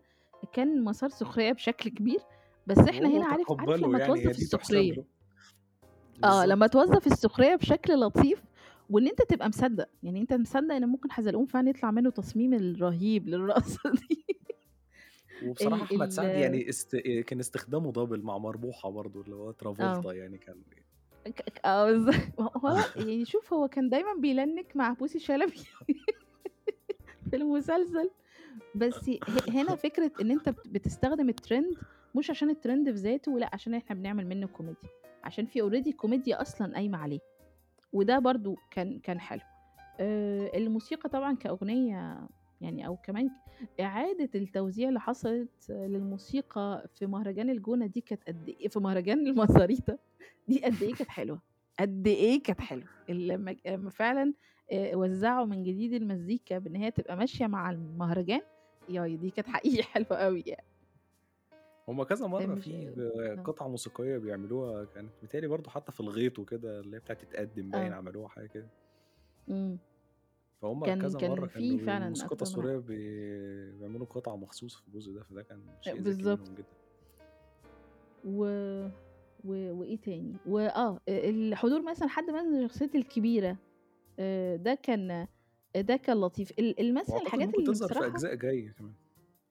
[0.53, 2.19] كان مسار سخرية بشكل كبير،
[2.67, 5.05] بس وهو هنا عارف عارف لمّا يعني، توظّف له.
[6.23, 6.67] آه، لمّا.
[6.67, 8.43] توظّف السخرية بشكل لطيف،
[8.89, 13.27] وإن أنت تبقى مصدّق، يعني أنت مصدّق إن ممكن حزلقوم فعلًا يطلع منه تصميم الرهيب
[13.29, 14.25] للرقصة دي.
[15.41, 19.51] وبصراحة ال أحمد سعد يعني است كان استخدامه double مع مربوحة برضه، اللي هو آه.
[19.51, 20.61] ترافولتا يعني كان
[21.65, 21.91] آه
[22.65, 25.59] هو يعني شوف هو كان دايمًا بيلنِّك مع بوسي شلبي
[27.29, 28.09] في المسلسل،
[28.75, 29.11] بس
[29.49, 31.83] هنا فكرة أنت بت بتستخدم ال trend
[32.15, 34.89] مش عشان ال trend في ذاته، لأ عشان إحنا بنعمل منه كوميديا،
[35.23, 37.19] عشان في already كوميديا أصلًا قايمة عليه،
[37.93, 39.41] وده برضه كان كان حلو.
[39.99, 42.27] آآ الموسيقى طبعًا كأغنية
[42.65, 43.29] يعني أو كمان
[43.79, 49.97] إعادة التوزيع اللي حصلت للموسيقى في مهرجان الجونة دي كانت قد إيه في مهرجان المزاريطة
[50.47, 51.41] دي قد إيه كانت حلوة،
[51.79, 52.87] قد إيه كانت حلوة.
[53.09, 54.33] ال لمّا فعلًا
[54.71, 58.41] آآ وزّعوا من جديد المزيكا بإن هي تبقى ماشية مع المهرجان،
[58.89, 60.65] ياي دي كانت حقيقي حلوة أوي يعني.
[61.87, 63.43] هم كذا مش في آه.
[63.43, 67.71] قطع موسيقية بيعملوها كانت متهيأ لي برضه حتى في الغيط وكده، اللي هي بتاعة اتقدم
[67.71, 67.95] باين آه.
[67.95, 68.67] عملوها حاجة كده.
[70.65, 74.87] فهُم كان كذا مرّة كان في كانوا فعلًا الموسيقى من بي بيعملوا قطع مخصوص في
[74.87, 76.01] الجزء ده، فده كان شيء.
[76.25, 76.75] منهم جدًا.
[78.23, 78.39] و
[79.43, 83.57] و وإيه تاني؟ وآه أ الحضور مثلًا حد مثلًا شخصية الكبيرة،
[84.19, 85.27] آآ ده كان
[85.75, 86.51] ده كان لطيف.
[86.59, 88.95] ال ال مثلًا وأعتقد الحاجات اللي تظهر في بصراحة أجزاء جاية كمان.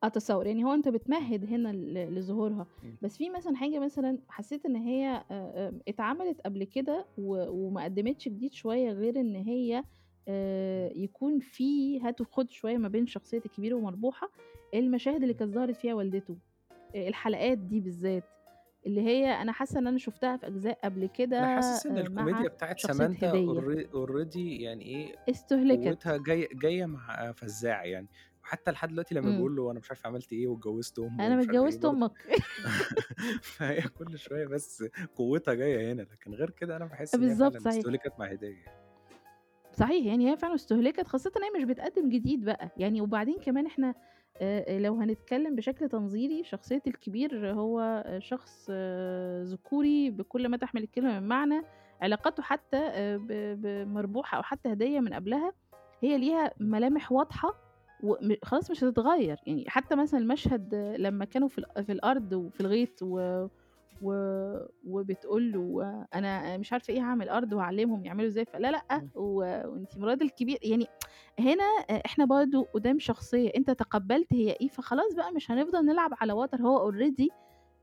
[0.03, 1.72] أتصوّر، يعني هو أنت بتمهِّد هنا
[2.11, 2.66] لظهورها،.
[3.03, 8.53] بس في مثلًا حاجة مثلًا حسّيت إن هي آآ اتعملت قبل كده وما قدّمتش جديد
[8.53, 9.85] شوية غير إن هي
[10.29, 14.31] آآ يكون في هات وخُد شوية ما بين شخصية الكبير ومربوحة،
[14.75, 15.35] المشاهد اللي.
[15.35, 16.39] كانت ظهرت فيها والدته،
[16.97, 18.25] آآ الحلقات دي بالذات،
[18.87, 22.09] اللي هي أنا حاسة إن أنا شُفتها في أجزاء قبل كده أنا حاسس إن آآ
[22.09, 23.45] مع الكوميديا بتاعة شخصية سامانثا هدية.
[23.47, 25.85] alre already يعني إيه، استُهلكت.
[25.85, 28.09] قوتها جاية جاية مع فزّاع يعني،
[28.43, 29.33] وحتى لحد دلوقتي لمّا إمم.
[29.33, 31.99] بيقول له أنا مش عارف عملت إيه واتجوّزت أمه أنا ومش عارف إيه اتجوّزت برضه
[31.99, 32.13] أمك.
[33.43, 34.85] فهي كل شوية بس
[35.17, 37.69] قوتها جاية هنا، لكن غير كده أنا باحس إن هي بالضبط فعلًا صحيح.
[37.69, 38.84] استُهلكت مع هدية.
[39.75, 43.67] صحيح، يعني هي فعلًا استُهلكت خاصةً إن هي مش بتقدّم جديد بقى، يعني وبعدين كمان
[43.67, 43.95] إحنا
[44.43, 48.71] آآ لو هنتكلّم بشكل تنظيري، شخصية الكبير هو شخص
[49.43, 51.63] ذكوري بكل ما تحمل الكلمة من معنى،
[52.01, 52.91] علاقاته حتى
[53.63, 55.53] بمربوحة أو حتى هدية من قبلها،
[56.03, 56.51] هي ليها.
[56.61, 57.55] ملامح واضحة
[58.03, 63.03] وم خلاص مش هتتغيّر، يعني حتى مثلًا المشهد لمّا كانوا في في الأرض وفي الغيط
[63.03, 63.47] و
[64.02, 64.12] و
[64.87, 65.83] وبتقول له
[66.14, 69.11] أنا مش عارفة إيه هاعمل أرض وهاعلّمهم يعملوا إزاي، فلا إمم.
[69.14, 69.37] و
[69.68, 70.87] وأنتِ مرات الكبير يعني
[71.38, 76.11] هنا أ إحنا برضه قُدام شخصية أنت تقبّلت هي إيه، فخلاص بقى مش هنفضل نلعب
[76.20, 76.92] على وتر هو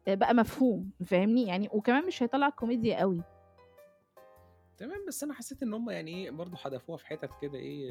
[0.08, 3.22] آآ بقى مفهوم، فاهمني؟ يعني وكمان مش هيطلّع كوميديا أوي.
[4.78, 7.90] تمام، بس أنا حسّيت إن هم يعني إيه، برضه حدفوها في حِتَت كده إيه،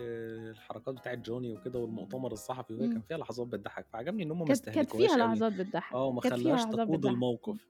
[0.50, 3.02] الحركات بتاعة جوني وكده والمؤتمر الصحفي وهي كان.
[3.02, 6.60] فيها لحظات بتضحّك، فعجبني إن هم ما كانت كانت فيها استهلكوهاش لحظات بتضحّك، فيها خلّوهاش
[6.60, 7.04] لحظات تقود.
[7.06, 7.68] الموقف.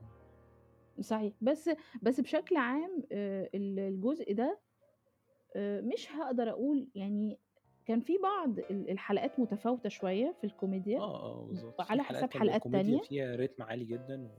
[1.01, 1.71] صحيح، بس
[2.03, 4.61] بس بشكل عام آآ ال الجزء ده
[5.57, 7.41] آآ مش هاقدر أقول يعني
[7.87, 12.05] كان في بعض ال الحلقات متفاوتة شوية في الكوميديا آه، آه، بالضبط، في على حلقات
[12.05, 13.01] حساب كان حلقات الكوميديا تانية.
[13.01, 14.31] فيها رتم عالي جدًا،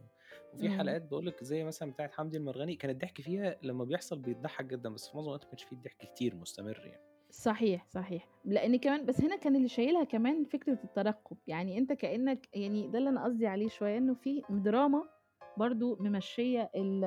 [0.53, 0.69] وفي إمم.
[0.69, 4.89] حلقات باقول لِك زي مثلًا بتاعة حمدي المرغني، كان الضحك فيها لمّا بيحصل بيضحّك جدًا،
[4.89, 7.01] بس في معظم الوقت ما كانش في ضحك كتير مستمر يعني.
[7.31, 12.49] صحيح، صحيح، لإن كمان بس هنا كان اللي شايلها كمان فكرة الترقُّب، يعني أنت كإنّك
[12.57, 15.09] يعني ده اللي أنا قصدي عليه شوية، إنه في دراما
[15.57, 17.03] برضه ممشّية ال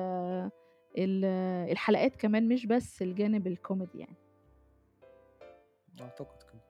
[0.97, 1.25] ال
[1.71, 4.15] الحلقات كمان مش بس الجانب الكوميدي يعني.
[6.01, 6.61] أعتقد كده.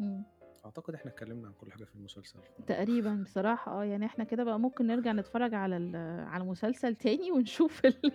[0.00, 0.22] إمم.
[0.64, 4.60] أعتقد إحنا اتكلّمنا عن كل حاجة في المسلسل تقريبًا بصراحة آه، يعني إحنا كده بقى
[4.60, 7.94] ممكن نرجع نتفرّج على على المسلسل تاني ونشوف ال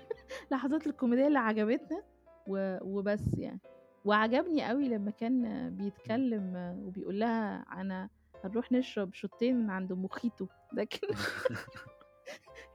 [0.52, 2.04] اللحظات الكوميدية اللي عجبتنا
[2.48, 3.60] وبس يعني.
[4.06, 5.70] وعجبني أوي لمّا كان.
[5.78, 6.56] بيتكلّم
[6.86, 8.10] وبيقول لها أنا
[8.44, 11.10] هنروح نشرب شوتّين من عند موخيتو، ده كان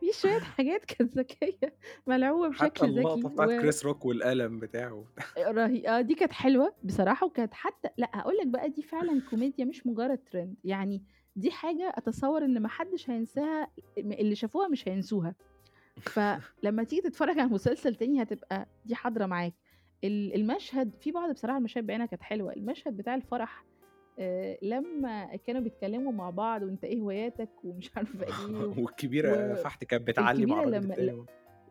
[0.01, 4.59] في شوية حاجات كانت ذكية، ملعوبة حتى بشكل اللقطة ذكي بتاعة و كريس روك والقلم
[4.61, 5.07] بتاعه.
[5.37, 9.21] آآ رهي آه، دي كانت حلوة بصراحة وكانت حتى لأ، هاقول لك بقى دي فعلًا
[9.21, 11.05] كوميديا مش مجرّد trend، يعني
[11.37, 15.35] دي حاجة أتصوّر إن ما حدّش هينساها اللي شافوها مش هينسوها،
[16.01, 19.55] فلمّا تيجي تتفرّج على المسلسل تاني هتبقى دي حاضرة معاك.
[20.05, 23.67] ال المشهد في بعض بصراحة المشاهد بعينها كانت حلوة، المشهد بتاع الفرح
[24.63, 29.85] لمّا كانوا بيتكلّموا مع بعض وأنت إيه هواياتك ومش عارفة إيه و والكبيرة و فحت
[29.85, 31.27] كانت بتعلّي مع لمّا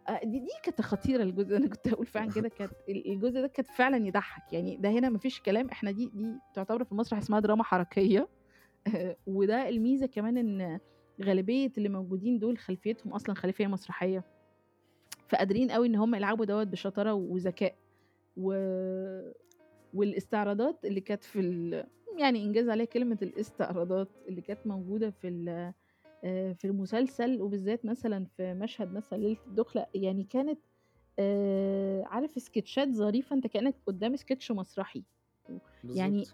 [0.09, 3.47] آه، دي دي كانت خطيرة الجزء أنا كنت هاقول فعلًا كده كانت ال الجزء ده
[3.47, 7.17] كانت فعلًا يضحّك، يعني ده هنا ما فيش كلام، إحنا دي دي تعتبر في المسرح
[7.19, 8.27] اسمها دراما حركية
[9.27, 10.79] وده الميزة كمان إن
[11.23, 14.23] غالبية اللي موجودين دول خلفيتهم أصلًا خلفية مسرحية.
[15.27, 17.75] فقادرين أوي إن هم يلعبوا دوّة بشطارة وذكاء.
[18.38, 18.53] و
[19.93, 21.88] والاستعراضات اللي كانت في ال
[22.19, 25.73] يعني إنجاز عليها كلمة الاستعراضات اللي كانت موجودة في ال
[26.23, 30.60] آآ في المسلسل وبالذات مثلًا في مشهد مثلًا ليلة الدُخلة، يعني كانت
[31.19, 35.03] آآ عارف سكتشات ظريفة أنت كأنك قدّام sketch مسرحي،
[35.95, 36.25] يعني.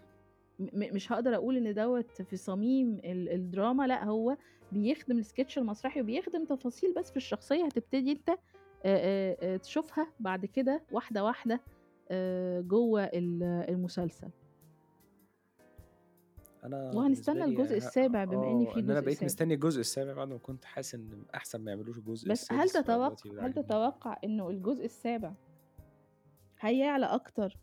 [0.58, 4.36] م مش هاقدر أقول إن دوّة في صميم ال الدراما لأ، هو
[4.72, 8.12] بيخدم الsketch المسرحي وبيخدم تفاصيل بس في الشخصية هتبتدي
[8.84, 11.60] آآ آآ تشوفها بعد كده واحدة
[12.10, 14.28] آآ جوّه ال المسلسل.
[16.68, 19.24] بالنسبة وهنستنى لي الجزء السابع بما آه، في إن أنا جزء بقيت سابع.
[19.26, 22.84] مستني الجزء السابع بعد ما كنت حاسس إن أحسن ما يعملوش الجزء بس هل السادس،
[22.86, 23.52] تتوق فدلوقتي هل.
[23.64, 25.32] تتوقع إنه الجزء السابع
[26.60, 27.56] هيعلى أكتر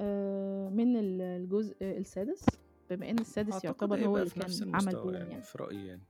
[0.00, 2.46] آآ من ال الجزء السادس؟
[2.90, 5.42] بما إن السادس يعتبر هو هيبقى اللي في نفس كان عمل المستوى يعني يعني.
[5.42, 6.02] في رأيي يعني.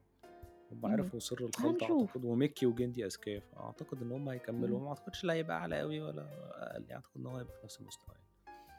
[0.72, 0.92] هم إمم.
[0.92, 2.08] عرفوا سر الخلطة هنشوف.
[2.08, 4.74] أعتقد وميكي وجندي أذكياء، فأعتقد إن هم هيكملوا إمم.
[4.76, 7.80] وما أعتقدش لا هيبقى أعلى أوي ولا أقل، يعني أعتقد إن هو هيبقى في نفس
[7.80, 8.28] المستوى يعني.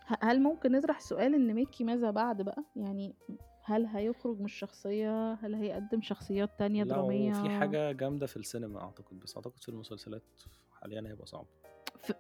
[0.07, 3.15] ه هل ممكن نطرح سؤال إن ميكي ماذا بعد بقى؟ يعني
[3.69, 8.81] هل هيخرج من الشخصية؟ هل هيقدّم شخصيات تانية لو في درامية؟ حاجة جامدة في السينما
[8.81, 10.23] أعتقد، بس أعتقد في المسلسلات
[10.71, 11.45] حاليًا هيبقى صعب.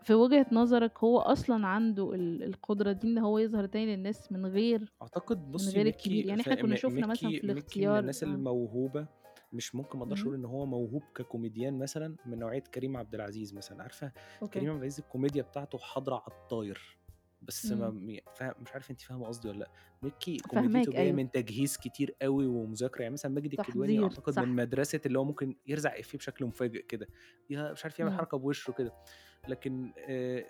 [0.03, 4.45] في وجهة نظرك هو أصلًا عنده ال القدرة دي إن هو يظهر تاني للناس من
[4.45, 8.23] غير أعتقد من بُصّي غير الكبير، يعني إحنا كنا شُفنا مثلًا في من الاختيار الناس.
[8.23, 9.07] الموهوبة،
[9.53, 10.27] مش ممكن ما أقدرش اهم.
[10.27, 14.53] أقول إن هو موهوب ككوميديان مثلًا من نوعية كريم عبد العزيز مثلًا، عارفة okay.
[14.59, 16.98] كريم عبد العزيز الكوميديا بتاعته حاضرة على الطاير،
[17.41, 17.91] بس ما إمم.
[17.91, 19.71] م فا مش عارف أنتِ فاهمة قصدي لأ،
[20.01, 21.13] ميكي فاهماك كوميديته جاية أيوه.
[21.13, 24.45] من تجهيز كتير أوي ومذاكرة، يعني مثلًا ماجد الكدواني أعتقد صح.
[24.45, 27.09] من مدرسة اللي هو ممكن يرزع إفيه بشكل مفاجئ كده،
[27.51, 28.11] مش عارف يعمل.
[28.11, 28.95] حركة بوشه كده،
[29.47, 29.93] لكن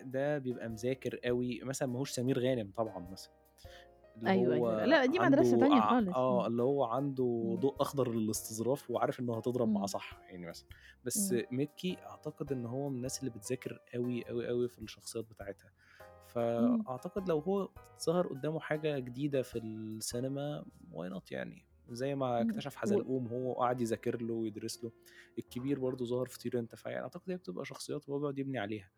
[0.03, 3.33] ده بيبقى مذاكر أوي، مثلًا ماهوش سمير غانم طبعًا مثلًا،
[4.17, 4.85] اللي أيوه، هو أيوه.
[4.85, 6.17] لأ دي مدرسة عنده تانية خالص.
[6.29, 6.45] إمم.
[6.47, 7.57] اللي هو عنده.
[7.59, 9.85] ضوء أخضر للاستظراف وعارف إنه هتضرب إمم.
[9.87, 10.67] صح يعني مثلًا،
[11.03, 11.41] بس إمم.
[11.51, 15.71] ميكي أعتقد إن هو من الناس اللي بتذاكر أوي، أوي، أوي في الشخصيات بتاعتها،
[16.59, 16.83] إمم.
[16.85, 17.69] فأعتقد لو هو
[18.05, 22.41] ظهر قدّامه حاجة جديدة في السينما why not يعني، زي ما.
[22.41, 24.91] اكتشف حزلقوم هو وقعد يذاكر له ويدرس له،
[25.39, 28.91] الكبير برضه ظهر في طير أنت، فيعني أعتقد هي بتبقى شخصيات وهو بيقعد يبني عليها،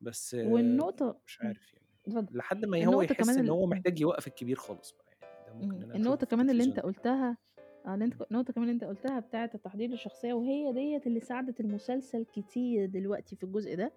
[0.00, 1.40] بس والنقطة مش.
[1.40, 1.86] عارف يعني،.
[2.30, 3.66] لحد ما هو يحس ال هو.
[3.66, 5.80] محتاج يوقّف الكبير خالص بقى يعني، ده ممكن
[6.24, 6.80] في كمان اللي يعني.
[6.80, 7.36] قُلتها
[7.86, 8.16] آه، اللي.
[8.30, 13.36] النقطة كمان اللي أنت قُلتها بتاعة التحضير للشخصية وهي ديّة اللي ساعدت المسلسل كتير دلوقتي
[13.36, 13.92] في الجزء ده،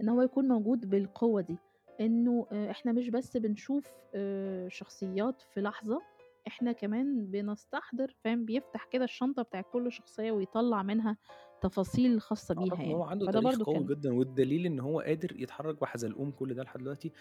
[0.00, 1.58] إن هو يكون موجود بالقوة دي،
[2.00, 6.06] إنه آآ إحنا مش بس بنشوف آآ شخصيات في لحظة،
[6.46, 11.18] إحنا كمان بنستحضر فاهم، بيفتح كده الشنطة بتاعة كل شخصية ويطلّع منها
[11.60, 14.80] تفاصيل خاصة بيها إن هو يعني، عنده فده تاريخ برضه قوي كان جدًا، والدليل إن
[14.80, 17.12] هو قادر يتحرك بحزلقوم كل ده لحد دلوقتي،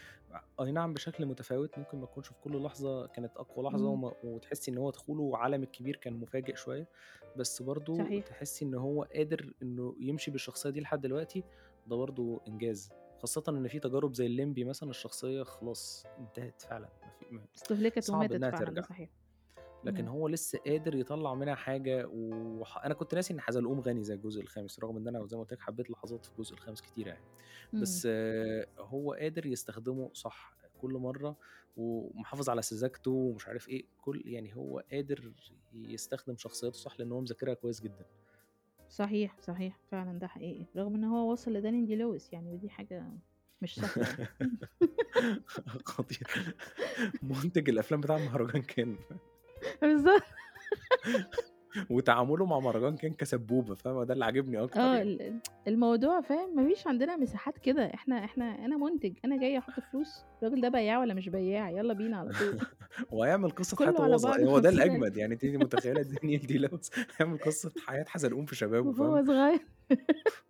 [0.61, 3.89] أي نعم بشكل متفاوت ممكن ما تكونش في كل لحظة كانت أقوى لحظة إمم.
[3.89, 6.87] وم وتحسي إن هو دخوله عالم الكبير كان مفاجئ شوية،
[7.35, 8.25] بس برضه صحيح.
[8.25, 11.45] تحسي إن هو قادر إنه يمشي بالشخصية دي لحد دلوقتي،
[11.85, 17.11] ده برضه إنجاز، خاصةً إن في تجارب زي الليمبي مثلًا الشخصية خلاص انتهت فعلًا، ما
[17.11, 18.81] في ما استهلكت صعب وماتت إنها فعلًا، ترجع.
[18.81, 19.09] صحيح.
[19.83, 20.09] لكن إمم.
[20.09, 24.41] هو لسه قادر يطلّع منها حاجة وح أنا كنت ناسي إن حزلقوم غني زي الجزء
[24.41, 27.25] الخامس، رغم إن أنا زي ما قُلت لك حبيت لحظات في الجزء الخامس كتيرة يعني،.
[27.81, 28.07] بس
[28.79, 31.37] هو قادر يستخدمه صح كل مرة،
[31.77, 35.33] ومحافظ على سذاجته ومش عارف إيه، كل يعني هو قادر
[35.73, 38.05] يستخدم شخصياته صح لإن هو مذاكرها كويس جدًا.
[38.89, 43.11] صحيح، صحيح، فعلًا ده حقيقي، رغم إن هو وصل لدانيال دي لويس يعني ودي حاجة
[43.61, 44.29] مش سهلة يعني.
[45.85, 46.55] خطير
[47.23, 48.97] مُنتج الأفلام بتاع مهرجان كان.
[49.81, 50.23] بالضبط.
[51.89, 55.11] وتعامله مع مهرجان كان كسبوبة، فاهمة، ده اللي عاجبني أكتر آه، يعني.
[55.21, 59.79] ال الموضوع فاهم، ما فيش عندنا مساحات كده، إحنا إحنا أنا مُنتج، أنا جاي أحط
[59.79, 62.61] فلوس، الراجل ده بياع والّا مش بياع، يالّا بينا على طول.
[63.11, 66.57] وهيعمل قصة كله حياته على بعضه هو ده 50.000 الأجمد، يعني أنتِ متخيلة دانيال دي
[66.57, 69.59] لويس هيعمل قصة حياة حزلقوم في شبابه،؟ وهو صغير.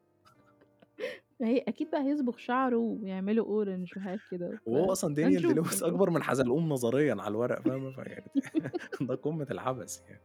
[1.42, 5.84] هي أكيد بقى هيصبغ شعره ويعمله orange وحاجات كده، وهو أصلًا دانيال دي لويس.
[5.84, 8.32] أكبر من حزلقوم نظريًا على الورق، فاهمة، فيعني
[9.02, 10.22] ده قمة العبث يعني.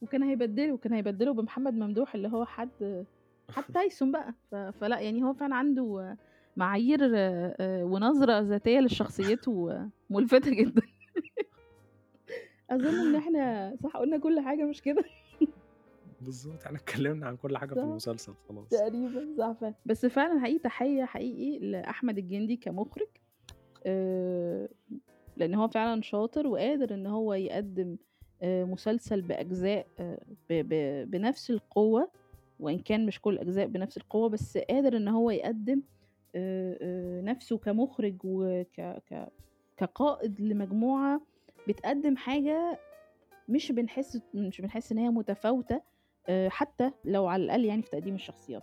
[0.00, 3.06] وكان هيبدّله، كان هيبدّله بمحمد ممدوح اللي هو حد
[3.50, 6.16] حد تايسون بقى، ف فلأ يعني هو فعلًا عنده
[6.56, 9.70] معايير آآ ونظرة ذاتية لشخصيته
[10.10, 10.82] مُلفتة جدًا.
[12.70, 15.04] أظن إن إحنا صح قُلنا كل حاجة مش كده؟
[16.20, 18.68] بالضبط، إحنا اتكلمنا عن كل حاجة في المسلسل خلاص.
[18.70, 23.08] تقريبًا صح فعلًا، بس فعلًا حقيقي تحية حقيقي لأحمد الجندي كمُخرج،
[23.86, 24.68] آآ
[25.36, 27.96] لإن هو فعلًا شاطر وقادر إن هو يقدّم
[28.42, 29.86] مسلسل بأجزاء
[30.50, 30.64] ب
[31.10, 32.10] بنفس القوة،
[32.60, 35.82] وإن كان مش كل الأجزاء بنفس القوة، بس قادر إن هو يقدّم
[36.34, 39.28] آآ نَفْسه كمُخرج وك ك
[39.76, 41.20] كقائد لمجموعة
[41.68, 42.78] بتقدّم حاجة
[43.48, 45.80] مش بنحس مش بنحس إن هي متفاوتة
[46.48, 48.62] حتى لو على الأقل يعني في تقديم الشخصيات.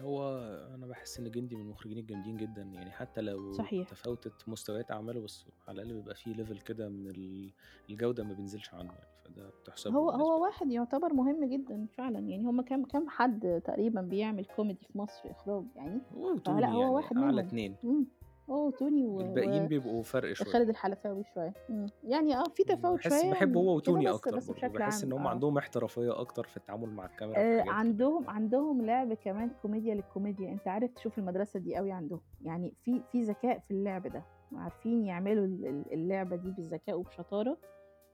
[0.00, 0.38] هو
[0.74, 3.88] أنا باحس إن جندي من المخرجين الجامدين جدًا، يعني حتى لو صحيح.
[3.88, 7.52] تفاوتت مستويات أعماله، بس على الأقل بيبقى في level كده من ال
[7.90, 11.44] الجودة ما بينزلش عنه يعني، فده تحسب له هو بالنسبة هو لي واحد يعتبر مهم
[11.44, 16.36] جدًا فعلًا، يعني هم كام كام حد تقريبًا بيعمل كوميدي في مصر إخراج يعني، هو
[16.46, 17.40] فلأ هو يعني واحد أعلى منهم.
[17.40, 18.15] اتنين إمم.
[18.50, 21.54] هو وتوني و الباقيين بيبقوا فرق شوية وخالد الحلفاوي شوية.
[21.70, 21.86] إمم.
[22.04, 25.12] يعني آه في تفاوت باحس شوية باحب هو كده وتوني بس أكتر بس بشكل إن
[25.12, 25.30] عام هم آه.
[25.30, 27.72] عندهم احترافية أكتر في التعامل مع الكاميرا آآ حاجات كده.
[27.74, 33.02] عندهم عندهم لعب كمان كوميديا للكوميديا، أنت عارف تشوف المدرسة دي أوي عندهم، يعني في
[33.12, 34.22] في ذكاء في اللعب ده،
[34.56, 37.58] عارفين يعملوا ال ال اللعبة دي بذكاء وبشطارة،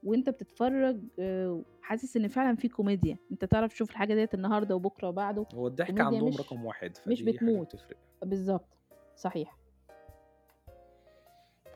[0.03, 5.09] وأنت بتتفرج آآ حاسس إن فعلًا في كوميديا، أنت تعرف تشوف الحاجة ديّة النهارده وبكرة
[5.09, 7.75] وبعده، هو الضحك عندهم رقم 1 مش بتموت.
[8.23, 8.77] بالضبط.
[9.15, 9.62] صحيح.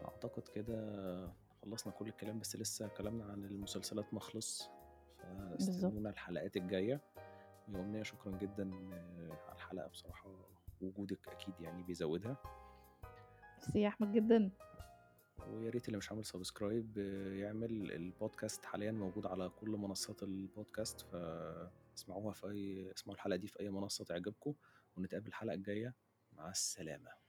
[0.08, 4.20] فأعتقد كده خلّصنا كل الكلام، بس لسه كلامنا عن المسلسلات ما
[5.24, 5.60] بالضبط.
[5.60, 7.02] فاستنونا الحلقات الجاية.
[7.68, 8.72] يا أمنية شكرًا جدًا
[9.48, 10.30] على الحلقة بصراحة،
[10.82, 12.38] وجودِك أكيد يعني بيزودها.
[13.58, 14.52] ميرسي يا أحمد جدًا.
[15.48, 16.98] ويا ريت اللي مش عامل subscribe
[17.38, 23.60] يعمل، البودكاست حاليًا موجود على كل منصات البودكاست، فاسمعوها في أي اسمعوا الحلقة دي في
[23.60, 24.54] أي منصة تعجبكم،
[24.98, 25.96] ونتقابل الحلقة الجاية،
[26.34, 27.27] مع السلامة.